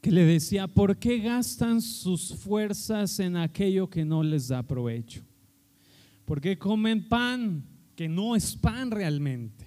que 0.00 0.10
le 0.10 0.24
decía, 0.24 0.68
¿por 0.68 0.98
qué 0.98 1.18
gastan 1.18 1.80
sus 1.80 2.34
fuerzas 2.34 3.18
en 3.20 3.36
aquello 3.36 3.90
que 3.90 4.04
no 4.04 4.22
les 4.22 4.48
da 4.48 4.62
provecho? 4.62 5.22
¿Por 6.24 6.40
qué 6.40 6.58
comen 6.58 7.08
pan 7.08 7.64
que 7.94 8.08
no 8.08 8.36
es 8.36 8.56
pan 8.56 8.90
realmente? 8.90 9.65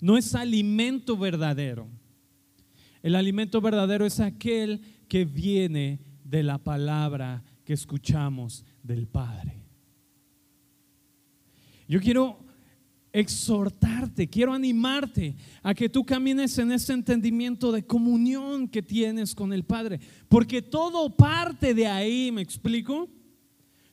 No 0.00 0.16
es 0.18 0.34
alimento 0.34 1.16
verdadero. 1.16 1.88
El 3.02 3.14
alimento 3.14 3.60
verdadero 3.60 4.06
es 4.06 4.20
aquel 4.20 4.80
que 5.08 5.24
viene 5.24 6.00
de 6.24 6.42
la 6.42 6.58
palabra 6.58 7.42
que 7.64 7.72
escuchamos 7.72 8.64
del 8.82 9.06
Padre. 9.06 9.62
Yo 11.86 12.00
quiero 12.00 12.38
exhortarte, 13.12 14.28
quiero 14.28 14.52
animarte 14.52 15.36
a 15.62 15.72
que 15.72 15.88
tú 15.88 16.04
camines 16.04 16.58
en 16.58 16.72
ese 16.72 16.92
entendimiento 16.92 17.70
de 17.70 17.86
comunión 17.86 18.66
que 18.66 18.82
tienes 18.82 19.34
con 19.34 19.52
el 19.52 19.64
Padre, 19.64 20.00
porque 20.28 20.62
todo 20.62 21.14
parte 21.14 21.74
de 21.74 21.86
ahí, 21.86 22.32
¿me 22.32 22.42
explico? 22.42 23.08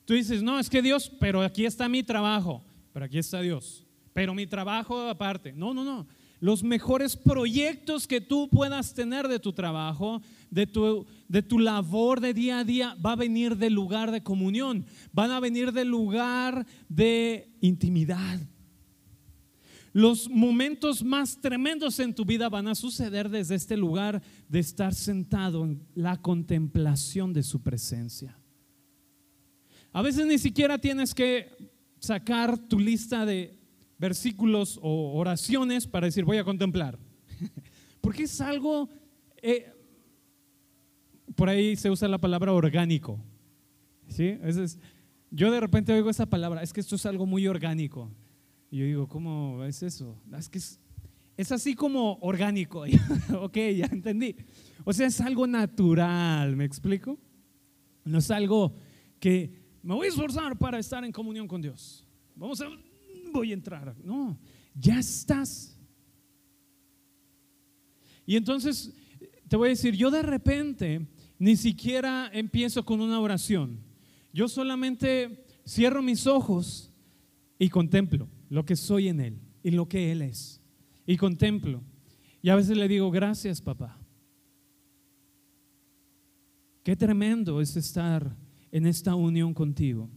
Tú 0.05 0.15
dices, 0.15 0.41
no, 0.41 0.57
es 0.57 0.69
que 0.69 0.81
Dios, 0.81 1.11
pero 1.19 1.41
aquí 1.41 1.65
está 1.65 1.87
mi 1.87 2.01
trabajo, 2.01 2.65
pero 2.91 3.05
aquí 3.05 3.19
está 3.19 3.41
Dios, 3.41 3.85
pero 4.13 4.33
mi 4.33 4.47
trabajo 4.47 5.01
aparte. 5.01 5.53
No, 5.53 5.73
no, 5.73 5.83
no 5.83 6.07
los 6.41 6.63
mejores 6.63 7.15
proyectos 7.15 8.07
que 8.07 8.19
tú 8.19 8.49
puedas 8.49 8.95
tener 8.95 9.27
de 9.27 9.39
tu 9.39 9.53
trabajo, 9.53 10.21
de 10.49 10.65
tu, 10.65 11.05
de 11.27 11.43
tu 11.43 11.59
labor 11.59 12.19
de 12.19 12.33
día 12.33 12.59
a 12.59 12.63
día, 12.63 12.95
va 12.95 13.11
a 13.11 13.15
venir 13.15 13.55
del 13.55 13.73
lugar 13.73 14.09
de 14.09 14.23
comunión, 14.23 14.85
van 15.13 15.29
a 15.29 15.39
venir 15.39 15.71
del 15.71 15.89
lugar 15.89 16.65
de 16.89 17.55
intimidad. 17.61 18.39
Los 19.93 20.29
momentos 20.29 21.03
más 21.03 21.39
tremendos 21.39 21.99
en 21.99 22.15
tu 22.15 22.25
vida 22.25 22.49
van 22.49 22.67
a 22.67 22.75
suceder 22.75 23.29
desde 23.29 23.53
este 23.53 23.77
lugar 23.77 24.23
de 24.49 24.59
estar 24.59 24.95
sentado 24.95 25.63
en 25.63 25.85
la 25.93 26.19
contemplación 26.19 27.33
de 27.33 27.43
su 27.43 27.61
presencia. 27.61 28.35
A 29.93 30.01
veces 30.01 30.25
ni 30.25 30.39
siquiera 30.39 30.79
tienes 30.79 31.13
que 31.13 31.71
sacar 31.99 32.57
tu 32.57 32.79
lista 32.79 33.27
de 33.27 33.60
versículos 34.01 34.79
o 34.81 35.13
oraciones 35.13 35.85
para 35.85 36.07
decir 36.07 36.25
voy 36.25 36.37
a 36.37 36.43
contemplar. 36.43 36.97
Porque 38.01 38.23
es 38.23 38.41
algo, 38.41 38.89
eh, 39.43 39.71
por 41.35 41.47
ahí 41.47 41.75
se 41.75 41.91
usa 41.91 42.07
la 42.07 42.17
palabra 42.17 42.51
orgánico. 42.51 43.19
¿sí? 44.07 44.39
Yo 45.29 45.51
de 45.51 45.59
repente 45.59 45.93
oigo 45.93 46.09
esa 46.09 46.25
palabra, 46.25 46.63
es 46.63 46.73
que 46.73 46.81
esto 46.81 46.95
es 46.95 47.05
algo 47.05 47.27
muy 47.27 47.47
orgánico. 47.47 48.09
Y 48.71 48.79
yo 48.79 48.85
digo, 48.85 49.07
¿cómo 49.07 49.63
es 49.65 49.83
eso? 49.83 50.19
Es 50.35 50.49
que 50.49 50.57
es, 50.57 50.79
es 51.37 51.51
así 51.51 51.75
como 51.75 52.17
orgánico. 52.21 52.85
ok, 53.39 53.57
ya 53.77 53.85
entendí. 53.85 54.35
O 54.83 54.93
sea, 54.93 55.05
es 55.05 55.21
algo 55.21 55.45
natural, 55.45 56.55
¿me 56.55 56.65
explico? 56.65 57.19
No 58.03 58.17
es 58.17 58.31
algo 58.31 58.73
que 59.19 59.61
me 59.83 59.93
voy 59.93 60.07
a 60.07 60.09
esforzar 60.09 60.57
para 60.57 60.79
estar 60.79 61.05
en 61.05 61.11
comunión 61.11 61.47
con 61.47 61.61
Dios. 61.61 62.03
Vamos 62.35 62.59
a 62.61 62.65
voy 63.31 63.51
a 63.51 63.55
entrar. 63.55 63.95
No, 64.03 64.37
ya 64.75 64.99
estás. 64.99 65.77
Y 68.25 68.35
entonces, 68.35 68.93
te 69.47 69.57
voy 69.57 69.67
a 69.67 69.69
decir, 69.69 69.95
yo 69.95 70.11
de 70.11 70.21
repente 70.21 71.07
ni 71.39 71.55
siquiera 71.55 72.29
empiezo 72.33 72.85
con 72.85 73.01
una 73.01 73.19
oración. 73.19 73.79
Yo 74.31 74.47
solamente 74.47 75.45
cierro 75.67 76.01
mis 76.01 76.27
ojos 76.27 76.91
y 77.57 77.69
contemplo 77.69 78.29
lo 78.49 78.65
que 78.65 78.75
soy 78.75 79.07
en 79.07 79.19
Él 79.19 79.39
y 79.63 79.71
lo 79.71 79.87
que 79.87 80.11
Él 80.11 80.21
es. 80.21 80.61
Y 81.05 81.17
contemplo. 81.17 81.83
Y 82.41 82.49
a 82.49 82.55
veces 82.55 82.77
le 82.77 82.87
digo, 82.87 83.11
gracias 83.11 83.61
papá. 83.61 83.97
Qué 86.83 86.95
tremendo 86.95 87.61
es 87.61 87.75
estar 87.75 88.35
en 88.71 88.87
esta 88.87 89.15
unión 89.15 89.53
contigo. 89.53 90.09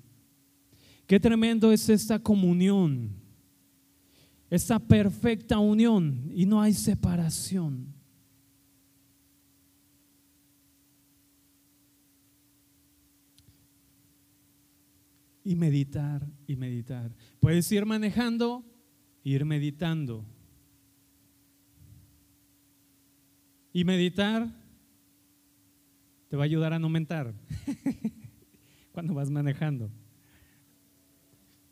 Qué 1.06 1.20
tremendo 1.20 1.70
es 1.70 1.88
esta 1.88 2.18
comunión, 2.18 3.10
esta 4.48 4.78
perfecta 4.78 5.58
unión 5.58 6.30
y 6.34 6.46
no 6.46 6.62
hay 6.62 6.72
separación. 6.72 7.92
Y 15.46 15.56
meditar 15.56 16.26
y 16.46 16.56
meditar. 16.56 17.14
Puedes 17.38 17.70
ir 17.70 17.84
manejando, 17.84 18.64
ir 19.22 19.44
meditando. 19.44 20.24
Y 23.74 23.84
meditar 23.84 24.48
te 26.28 26.36
va 26.36 26.44
a 26.44 26.46
ayudar 26.46 26.72
a 26.72 26.78
no 26.78 26.88
mentar 26.88 27.34
cuando 28.92 29.12
vas 29.12 29.28
manejando. 29.28 29.90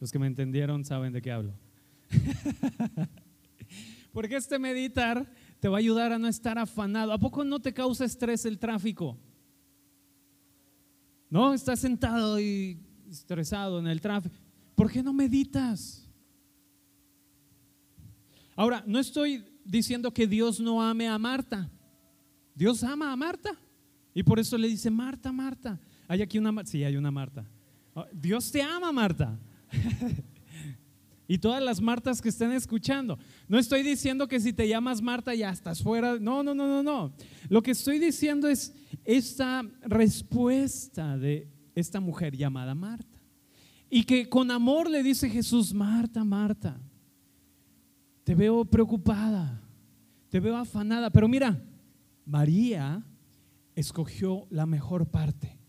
Los 0.03 0.11
que 0.11 0.19
me 0.19 0.27
entendieron 0.27 0.85
saben 0.85 1.13
de 1.13 1.23
qué 1.23 1.31
hablo. 1.31 1.55
Porque 4.13 4.35
este 4.35 4.59
meditar 4.59 5.33
te 5.61 5.69
va 5.69 5.77
a 5.77 5.79
ayudar 5.79 6.11
a 6.11 6.19
no 6.19 6.27
estar 6.27 6.59
afanado. 6.59 7.13
¿A 7.13 7.19
poco 7.19 7.45
no 7.45 7.61
te 7.61 7.73
causa 7.73 8.05
estrés 8.05 8.45
el 8.45 8.59
tráfico? 8.59 9.17
¿No? 11.31 11.55
Estás 11.55 11.79
sentado 11.79 12.41
y 12.41 12.81
estresado 13.09 13.79
en 13.79 13.87
el 13.87 14.01
tráfico. 14.01 14.35
¿Por 14.75 14.91
qué 14.91 15.05
no 15.05 15.13
meditas? 15.13 16.11
Ahora, 18.57 18.83
no 18.85 18.99
estoy 18.99 19.45
diciendo 19.65 20.13
que 20.13 20.27
Dios 20.27 20.59
no 20.59 20.83
ame 20.83 21.07
a 21.07 21.17
Marta. 21.17 21.71
Dios 22.57 22.83
ama 22.83 23.13
a 23.13 23.15
Marta. 23.15 23.57
Y 24.15 24.25
por 24.25 24.41
eso 24.41 24.59
le 24.59 24.67
dice, 24.67 24.91
Marta, 24.91 25.31
Marta. 25.31 25.79
Hay 26.09 26.23
aquí 26.23 26.39
una, 26.39 26.65
sí, 26.65 26.83
hay 26.83 26.97
una 26.97 27.13
Marta. 27.13 27.47
Dios 28.13 28.51
te 28.51 28.61
ama, 28.63 28.91
Marta. 28.91 29.39
Y 31.29 31.39
todas 31.39 31.63
las 31.63 31.81
Martas 31.81 32.21
que 32.21 32.29
estén 32.29 32.53
escuchando. 32.53 33.19
No 33.49 33.59
estoy 33.59 33.83
diciendo 33.83 34.29
que 34.29 34.41
si 34.41 34.53
te 34.53 34.69
llamas 34.69 35.01
Marta 35.01 35.35
ya 35.35 35.51
estás 35.51 35.83
fuera. 35.83 36.19
No, 36.19 36.43
no, 36.43 36.55
no, 36.55 36.67
no, 36.67 36.83
no. 36.83 37.15
Lo 37.49 37.63
que 37.63 37.71
estoy 37.71 37.99
diciendo 37.99 38.49
es 38.49 38.75
esta 39.05 39.63
respuesta 39.83 41.17
de 41.17 41.49
esta 41.75 42.01
mujer 42.01 42.37
llamada 42.37 42.75
Marta. 42.75 43.19
Y 43.89 44.05
que 44.05 44.29
con 44.29 44.51
amor 44.51 44.91
le 44.91 45.03
dice 45.03 45.31
Jesús, 45.31 45.73
Marta, 45.73 46.25
Marta, 46.25 46.81
te 48.25 48.35
veo 48.35 48.65
preocupada, 48.65 49.63
te 50.29 50.39
veo 50.39 50.57
afanada, 50.57 51.11
pero 51.11 51.29
mira, 51.29 51.63
María 52.25 53.05
escogió 53.75 54.47
la 54.51 54.67
mejor 54.67 55.07
parte 55.07 55.62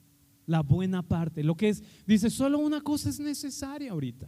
la 0.46 0.62
buena 0.62 1.02
parte. 1.02 1.44
Lo 1.44 1.56
que 1.56 1.70
es, 1.70 1.84
dice, 2.06 2.30
solo 2.30 2.60
una 2.60 2.82
cosa 2.82 3.10
es 3.10 3.20
necesaria 3.20 3.92
ahorita. 3.92 4.28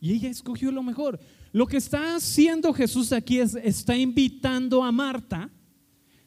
Y 0.00 0.12
ella 0.12 0.30
escogió 0.30 0.70
lo 0.70 0.82
mejor. 0.82 1.18
Lo 1.52 1.66
que 1.66 1.76
está 1.76 2.16
haciendo 2.16 2.72
Jesús 2.72 3.12
aquí 3.12 3.38
es, 3.38 3.54
está 3.56 3.96
invitando 3.96 4.84
a 4.84 4.92
Marta. 4.92 5.50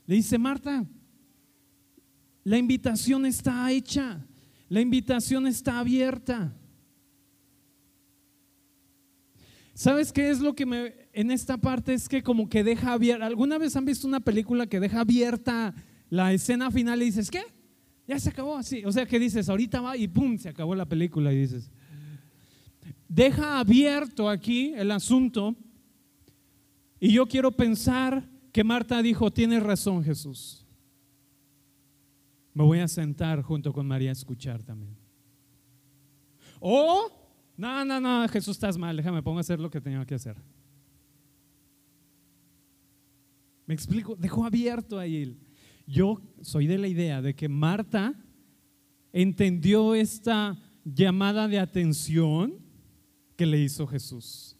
Le 0.05 0.15
dice, 0.15 0.37
Marta, 0.37 0.85
la 2.43 2.57
invitación 2.57 3.25
está 3.25 3.71
hecha. 3.71 4.25
La 4.67 4.81
invitación 4.81 5.47
está 5.47 5.79
abierta. 5.79 6.55
¿Sabes 9.73 10.11
qué 10.11 10.29
es 10.29 10.39
lo 10.39 10.53
que 10.53 10.65
me 10.65 11.01
en 11.13 11.31
esta 11.31 11.57
parte 11.57 11.93
es 11.93 12.07
que 12.07 12.23
como 12.23 12.47
que 12.47 12.63
deja 12.63 12.93
abierta, 12.93 13.25
¿alguna 13.25 13.57
vez 13.57 13.75
han 13.75 13.85
visto 13.85 14.07
una 14.07 14.19
película 14.19 14.67
que 14.67 14.79
deja 14.79 15.01
abierta 15.01 15.73
la 16.09 16.31
escena 16.33 16.71
final 16.71 17.01
y 17.01 17.05
dices, 17.05 17.29
¿qué? 17.29 17.43
Ya 18.07 18.19
se 18.19 18.29
acabó 18.29 18.57
así. 18.57 18.83
O 18.85 18.91
sea, 18.91 19.05
que 19.05 19.19
dices, 19.19 19.47
ahorita 19.49 19.81
va 19.81 19.97
y 19.97 20.07
pum, 20.07 20.37
se 20.37 20.49
acabó 20.49 20.75
la 20.75 20.85
película 20.85 21.31
y 21.31 21.37
dices, 21.37 21.69
deja 23.07 23.59
abierto 23.59 24.29
aquí 24.29 24.73
el 24.75 24.91
asunto 24.91 25.55
y 26.99 27.13
yo 27.13 27.25
quiero 27.25 27.51
pensar 27.51 28.29
que 28.51 28.63
Marta 28.63 29.01
dijo, 29.01 29.31
tienes 29.31 29.63
razón 29.63 30.03
Jesús. 30.03 30.67
Me 32.53 32.63
voy 32.63 32.79
a 32.79 32.87
sentar 32.87 33.41
junto 33.41 33.73
con 33.73 33.87
María 33.87 34.09
a 34.09 34.13
escuchar 34.13 34.61
también. 34.61 34.95
O, 36.59 37.09
no, 37.57 37.83
no, 37.85 37.99
no, 37.99 38.27
Jesús 38.27 38.57
estás 38.57 38.77
mal, 38.77 38.95
déjame 38.95 39.23
pongo 39.23 39.39
a 39.39 39.41
hacer 39.41 39.59
lo 39.59 39.69
que 39.69 39.81
tenía 39.81 40.05
que 40.05 40.15
hacer. 40.15 40.37
Me 43.65 43.73
explico, 43.73 44.15
dejó 44.15 44.45
abierto 44.45 44.99
ahí. 44.99 45.37
Yo 45.87 46.21
soy 46.41 46.67
de 46.67 46.77
la 46.77 46.87
idea 46.87 47.21
de 47.21 47.35
que 47.35 47.49
Marta 47.49 48.13
entendió 49.13 49.95
esta 49.95 50.57
llamada 50.83 51.47
de 51.47 51.59
atención 51.59 52.55
que 53.35 53.45
le 53.45 53.59
hizo 53.59 53.87
Jesús. 53.87 54.57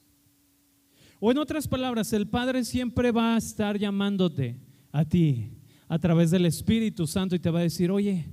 O 1.20 1.32
en 1.32 1.38
otras 1.38 1.68
palabras, 1.68 2.14
el 2.14 2.28
Padre 2.28 2.64
siempre 2.64 3.12
va 3.12 3.36
a 3.36 3.38
estar 3.38 3.78
llamándote 3.78 4.58
a 4.92 5.06
ti 5.06 5.52
a 5.88 6.00
través 6.00 6.32
del 6.32 6.46
Espíritu 6.46 7.06
Santo 7.06 7.36
y 7.36 7.40
te 7.40 7.50
va 7.50 7.60
a 7.60 7.64
decir, 7.64 7.92
oye, 7.92 8.26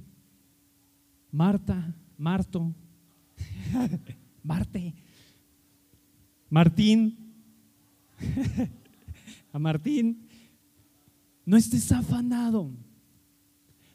Marta, 1.31 1.95
Marto, 2.17 2.75
Marte, 4.43 4.95
Martín, 6.49 7.35
a 9.53 9.59
Martín, 9.59 10.28
no 11.49 11.57
estés 11.57 11.91
afanado, 11.93 12.71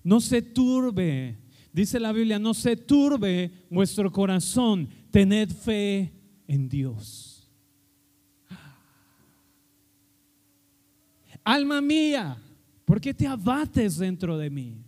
no 0.04 0.20
se 0.20 0.42
turbe, 0.42 1.38
dice 1.72 2.00
la 2.00 2.12
Biblia, 2.12 2.40
no 2.40 2.56
se 2.56 2.76
turbe 2.76 3.52
vuestro 3.70 4.12
corazón, 4.12 4.90
tened 5.12 5.52
fe 5.52 6.12
en 6.48 6.68
Dios. 6.68 7.48
Alma 11.44 11.80
mía, 11.80 12.42
¿por 12.86 13.00
qué 13.00 13.14
te 13.14 13.28
abates 13.28 14.00
dentro 14.00 14.36
de 14.36 14.50
mí? 14.50 14.84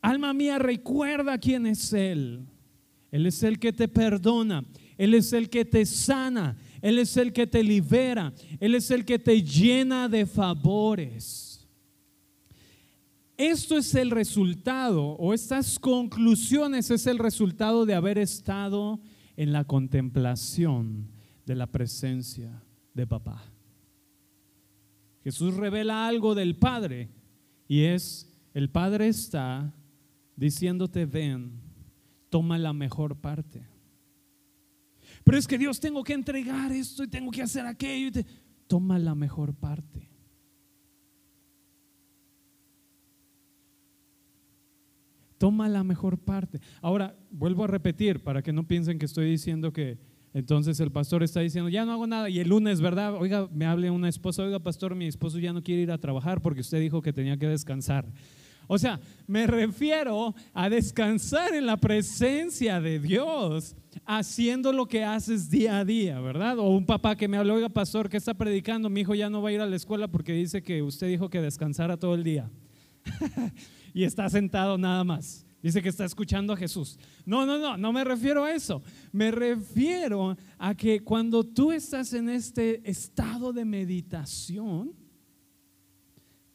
Alma 0.00 0.34
mía, 0.34 0.58
recuerda 0.58 1.38
quién 1.38 1.64
es 1.66 1.92
Él. 1.92 2.44
Él 3.12 3.26
es 3.26 3.40
el 3.44 3.60
que 3.60 3.72
te 3.72 3.86
perdona, 3.86 4.64
Él 4.98 5.14
es 5.14 5.32
el 5.32 5.48
que 5.48 5.64
te 5.64 5.86
sana, 5.86 6.56
Él 6.82 6.98
es 6.98 7.16
el 7.16 7.32
que 7.32 7.46
te 7.46 7.62
libera, 7.62 8.32
Él 8.60 8.74
es 8.74 8.90
el 8.90 9.04
que 9.04 9.18
te 9.18 9.42
llena 9.42 10.08
de 10.08 10.26
favores. 10.26 11.68
Esto 13.36 13.76
es 13.76 13.94
el 13.94 14.10
resultado, 14.10 15.08
o 15.08 15.34
estas 15.34 15.78
conclusiones 15.78 16.90
es 16.90 17.06
el 17.06 17.18
resultado 17.18 17.84
de 17.84 17.94
haber 17.94 18.18
estado 18.18 18.98
en 19.36 19.52
la 19.52 19.64
contemplación 19.64 21.10
de 21.44 21.54
la 21.54 21.66
presencia 21.66 22.62
de 22.94 23.06
papá. 23.06 23.44
Jesús 25.22 25.54
revela 25.54 26.06
algo 26.06 26.34
del 26.34 26.56
Padre 26.56 27.10
y 27.68 27.82
es, 27.82 28.32
el 28.54 28.70
Padre 28.70 29.08
está 29.08 29.74
diciéndote, 30.36 31.04
ven, 31.04 31.60
toma 32.30 32.58
la 32.58 32.72
mejor 32.72 33.16
parte. 33.16 33.66
Pero 35.26 35.38
es 35.38 35.48
que 35.48 35.58
Dios 35.58 35.80
tengo 35.80 36.04
que 36.04 36.12
entregar 36.12 36.70
esto 36.70 37.02
y 37.02 37.08
tengo 37.08 37.32
que 37.32 37.42
hacer 37.42 37.66
aquello. 37.66 38.22
Toma 38.68 38.96
la 38.96 39.16
mejor 39.16 39.52
parte. 39.54 40.08
Toma 45.36 45.68
la 45.68 45.82
mejor 45.82 46.16
parte. 46.16 46.60
Ahora, 46.80 47.18
vuelvo 47.32 47.64
a 47.64 47.66
repetir 47.66 48.22
para 48.22 48.40
que 48.40 48.52
no 48.52 48.68
piensen 48.68 49.00
que 49.00 49.06
estoy 49.06 49.28
diciendo 49.28 49.72
que 49.72 49.98
entonces 50.32 50.78
el 50.78 50.92
pastor 50.92 51.24
está 51.24 51.40
diciendo, 51.40 51.70
ya 51.70 51.84
no 51.84 51.90
hago 51.90 52.06
nada. 52.06 52.30
Y 52.30 52.38
el 52.38 52.48
lunes, 52.48 52.80
¿verdad? 52.80 53.14
Oiga, 53.14 53.48
me 53.52 53.66
hable 53.66 53.90
una 53.90 54.08
esposa, 54.08 54.44
oiga, 54.44 54.60
pastor, 54.60 54.94
mi 54.94 55.08
esposo 55.08 55.40
ya 55.40 55.52
no 55.52 55.60
quiere 55.60 55.82
ir 55.82 55.90
a 55.90 55.98
trabajar 55.98 56.40
porque 56.40 56.60
usted 56.60 56.78
dijo 56.78 57.02
que 57.02 57.12
tenía 57.12 57.36
que 57.36 57.48
descansar. 57.48 58.06
O 58.66 58.78
sea, 58.78 59.00
me 59.26 59.46
refiero 59.46 60.34
a 60.52 60.68
descansar 60.68 61.54
en 61.54 61.66
la 61.66 61.76
presencia 61.76 62.80
de 62.80 62.98
Dios, 62.98 63.76
haciendo 64.04 64.72
lo 64.72 64.86
que 64.86 65.04
haces 65.04 65.50
día 65.50 65.78
a 65.78 65.84
día, 65.84 66.20
¿verdad? 66.20 66.58
O 66.58 66.68
un 66.70 66.84
papá 66.84 67.16
que 67.16 67.28
me 67.28 67.36
habló, 67.36 67.54
oiga, 67.54 67.68
pastor, 67.68 68.08
¿qué 68.08 68.16
está 68.16 68.34
predicando? 68.34 68.90
Mi 68.90 69.00
hijo 69.00 69.14
ya 69.14 69.30
no 69.30 69.42
va 69.42 69.50
a 69.50 69.52
ir 69.52 69.60
a 69.60 69.66
la 69.66 69.76
escuela 69.76 70.08
porque 70.08 70.32
dice 70.32 70.62
que 70.62 70.82
usted 70.82 71.08
dijo 71.08 71.30
que 71.30 71.40
descansara 71.40 71.96
todo 71.96 72.14
el 72.14 72.24
día. 72.24 72.50
y 73.94 74.04
está 74.04 74.28
sentado 74.28 74.76
nada 74.76 75.04
más. 75.04 75.46
Dice 75.62 75.82
que 75.82 75.88
está 75.88 76.04
escuchando 76.04 76.52
a 76.52 76.56
Jesús. 76.56 76.98
No, 77.24 77.46
no, 77.46 77.58
no, 77.58 77.76
no 77.76 77.92
me 77.92 78.04
refiero 78.04 78.44
a 78.44 78.52
eso. 78.52 78.82
Me 79.10 79.30
refiero 79.30 80.36
a 80.58 80.74
que 80.74 81.00
cuando 81.00 81.42
tú 81.42 81.72
estás 81.72 82.12
en 82.12 82.28
este 82.28 82.88
estado 82.88 83.52
de 83.52 83.64
meditación, 83.64 84.92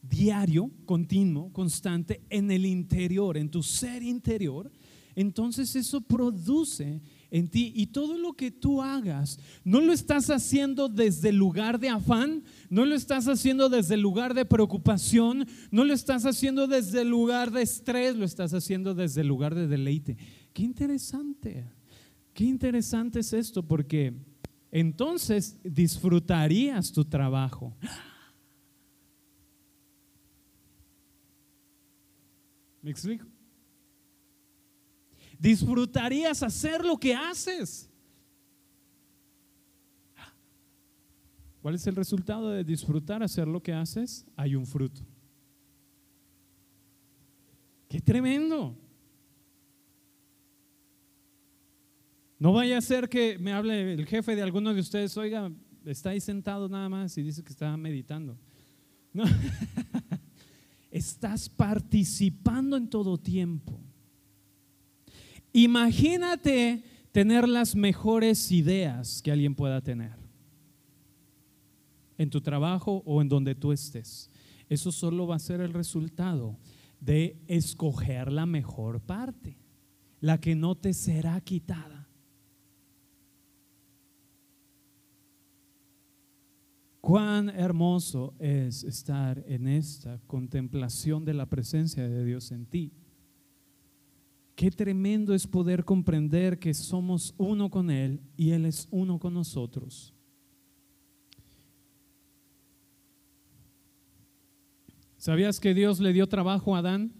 diario, 0.02 0.70
continuo, 0.84 1.52
constante, 1.52 2.22
en 2.28 2.50
el 2.50 2.66
interior, 2.66 3.36
en 3.36 3.50
tu 3.50 3.62
ser 3.62 4.02
interior, 4.02 4.70
entonces 5.14 5.76
eso 5.76 6.00
produce 6.00 7.00
en 7.30 7.48
ti 7.48 7.72
y 7.74 7.86
todo 7.86 8.18
lo 8.18 8.34
que 8.34 8.50
tú 8.50 8.82
hagas, 8.82 9.38
no 9.64 9.80
lo 9.80 9.92
estás 9.92 10.28
haciendo 10.30 10.88
desde 10.88 11.30
el 11.30 11.36
lugar 11.36 11.78
de 11.78 11.88
afán, 11.88 12.42
no 12.68 12.84
lo 12.84 12.94
estás 12.94 13.26
haciendo 13.28 13.68
desde 13.68 13.94
el 13.94 14.00
lugar 14.00 14.34
de 14.34 14.44
preocupación, 14.44 15.46
no 15.70 15.84
lo 15.84 15.94
estás 15.94 16.26
haciendo 16.26 16.66
desde 16.66 17.02
el 17.02 17.08
lugar 17.08 17.50
de 17.50 17.62
estrés, 17.62 18.16
lo 18.16 18.24
estás 18.24 18.52
haciendo 18.52 18.94
desde 18.94 19.22
el 19.22 19.28
lugar 19.28 19.54
de 19.54 19.66
deleite. 19.66 20.16
Qué 20.52 20.62
interesante, 20.62 21.64
qué 22.34 22.44
interesante 22.44 23.20
es 23.20 23.32
esto, 23.32 23.62
porque 23.62 24.14
entonces 24.70 25.58
disfrutarías 25.62 26.92
tu 26.92 27.04
trabajo. 27.04 27.74
¿Me 32.82 32.90
explico? 32.90 33.26
Disfrutarías 35.38 36.42
hacer 36.42 36.84
lo 36.84 36.98
que 36.98 37.14
haces. 37.14 37.88
¿Cuál 41.62 41.76
es 41.76 41.86
el 41.86 41.94
resultado 41.94 42.50
de 42.50 42.64
disfrutar 42.64 43.22
hacer 43.22 43.46
lo 43.46 43.62
que 43.62 43.72
haces? 43.72 44.26
Hay 44.36 44.56
un 44.56 44.66
fruto. 44.66 45.00
¡Qué 47.88 48.00
tremendo! 48.00 48.76
No 52.40 52.52
vaya 52.52 52.78
a 52.78 52.80
ser 52.80 53.08
que 53.08 53.38
me 53.38 53.52
hable 53.52 53.92
el 53.92 54.06
jefe 54.06 54.34
de 54.34 54.42
alguno 54.42 54.74
de 54.74 54.80
ustedes, 54.80 55.16
oiga, 55.16 55.52
está 55.84 56.10
ahí 56.10 56.20
sentado 56.20 56.68
nada 56.68 56.88
más 56.88 57.16
y 57.16 57.22
dice 57.22 57.44
que 57.44 57.50
está 57.50 57.76
meditando. 57.76 58.36
No. 59.12 59.22
estás 60.92 61.48
participando 61.48 62.76
en 62.76 62.88
todo 62.88 63.18
tiempo. 63.18 63.80
Imagínate 65.52 66.84
tener 67.10 67.48
las 67.48 67.74
mejores 67.74 68.52
ideas 68.52 69.20
que 69.22 69.32
alguien 69.32 69.54
pueda 69.54 69.80
tener 69.80 70.12
en 72.18 72.30
tu 72.30 72.40
trabajo 72.40 73.02
o 73.04 73.20
en 73.20 73.28
donde 73.28 73.54
tú 73.54 73.72
estés. 73.72 74.30
Eso 74.68 74.92
solo 74.92 75.26
va 75.26 75.36
a 75.36 75.40
ser 75.40 75.60
el 75.60 75.72
resultado 75.72 76.58
de 77.00 77.42
escoger 77.48 78.30
la 78.30 78.46
mejor 78.46 79.00
parte, 79.00 79.58
la 80.20 80.40
que 80.40 80.54
no 80.54 80.76
te 80.76 80.94
será 80.94 81.40
quitada. 81.40 82.01
Cuán 87.02 87.48
hermoso 87.48 88.32
es 88.38 88.84
estar 88.84 89.42
en 89.48 89.66
esta 89.66 90.20
contemplación 90.28 91.24
de 91.24 91.34
la 91.34 91.46
presencia 91.46 92.08
de 92.08 92.24
Dios 92.24 92.52
en 92.52 92.64
ti. 92.64 92.92
Qué 94.54 94.70
tremendo 94.70 95.34
es 95.34 95.48
poder 95.48 95.84
comprender 95.84 96.60
que 96.60 96.72
somos 96.72 97.34
uno 97.38 97.68
con 97.70 97.90
Él 97.90 98.20
y 98.36 98.52
Él 98.52 98.66
es 98.66 98.86
uno 98.92 99.18
con 99.18 99.34
nosotros. 99.34 100.14
¿Sabías 105.16 105.58
que 105.58 105.74
Dios 105.74 105.98
le 105.98 106.12
dio 106.12 106.28
trabajo 106.28 106.76
a 106.76 106.78
Adán? 106.78 107.12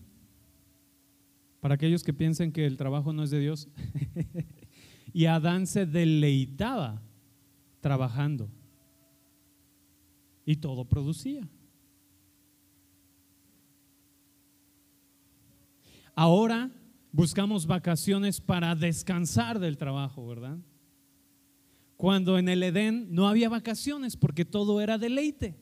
Para 1.59 1.75
aquellos 1.75 2.05
que 2.05 2.15
piensen 2.15 2.53
que 2.53 2.67
el 2.67 2.77
trabajo 2.77 3.13
no 3.13 3.25
es 3.25 3.31
de 3.31 3.41
Dios. 3.41 3.69
y 5.13 5.25
Adán 5.25 5.67
se 5.67 5.87
deleitaba 5.87 7.03
trabajando 7.81 8.49
y 10.45 10.57
todo 10.57 10.85
producía. 10.85 11.49
Ahora 16.15 16.71
buscamos 17.11 17.67
vacaciones 17.67 18.41
para 18.41 18.75
descansar 18.75 19.59
del 19.59 19.77
trabajo, 19.77 20.27
¿verdad? 20.27 20.59
Cuando 21.97 22.39
en 22.39 22.49
el 22.49 22.63
Edén 22.63 23.07
no 23.11 23.29
había 23.29 23.49
vacaciones 23.49 24.17
porque 24.17 24.45
todo 24.45 24.81
era 24.81 24.99
deleite. 24.99 25.57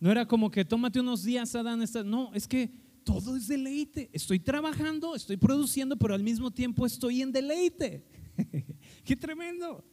No 0.00 0.10
era 0.10 0.26
como 0.26 0.50
que 0.50 0.64
tómate 0.64 0.98
unos 0.98 1.22
días, 1.22 1.54
Adán. 1.54 1.84
No, 2.06 2.32
es 2.34 2.48
que 2.48 2.72
todo 3.04 3.36
es 3.36 3.48
deleite. 3.48 4.10
Estoy 4.12 4.40
trabajando, 4.40 5.14
estoy 5.14 5.36
produciendo, 5.36 5.96
pero 5.96 6.14
al 6.14 6.22
mismo 6.22 6.50
tiempo 6.50 6.86
estoy 6.86 7.22
en 7.22 7.32
deleite. 7.32 8.04
Qué 9.04 9.14
tremendo. 9.14 9.84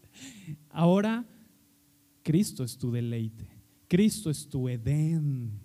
Ahora, 0.70 1.28
Cristo 2.24 2.64
es 2.64 2.78
tu 2.78 2.92
deleite. 2.92 3.49
Cristo 3.90 4.30
es 4.30 4.48
tu 4.48 4.70
Edén. 4.70 5.60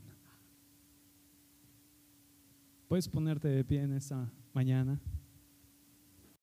Puedes 2.89 3.07
ponerte 3.07 3.49
de 3.49 3.62
pie 3.64 3.83
en 3.83 3.93
esta 3.93 4.33
mañana. 4.55 4.99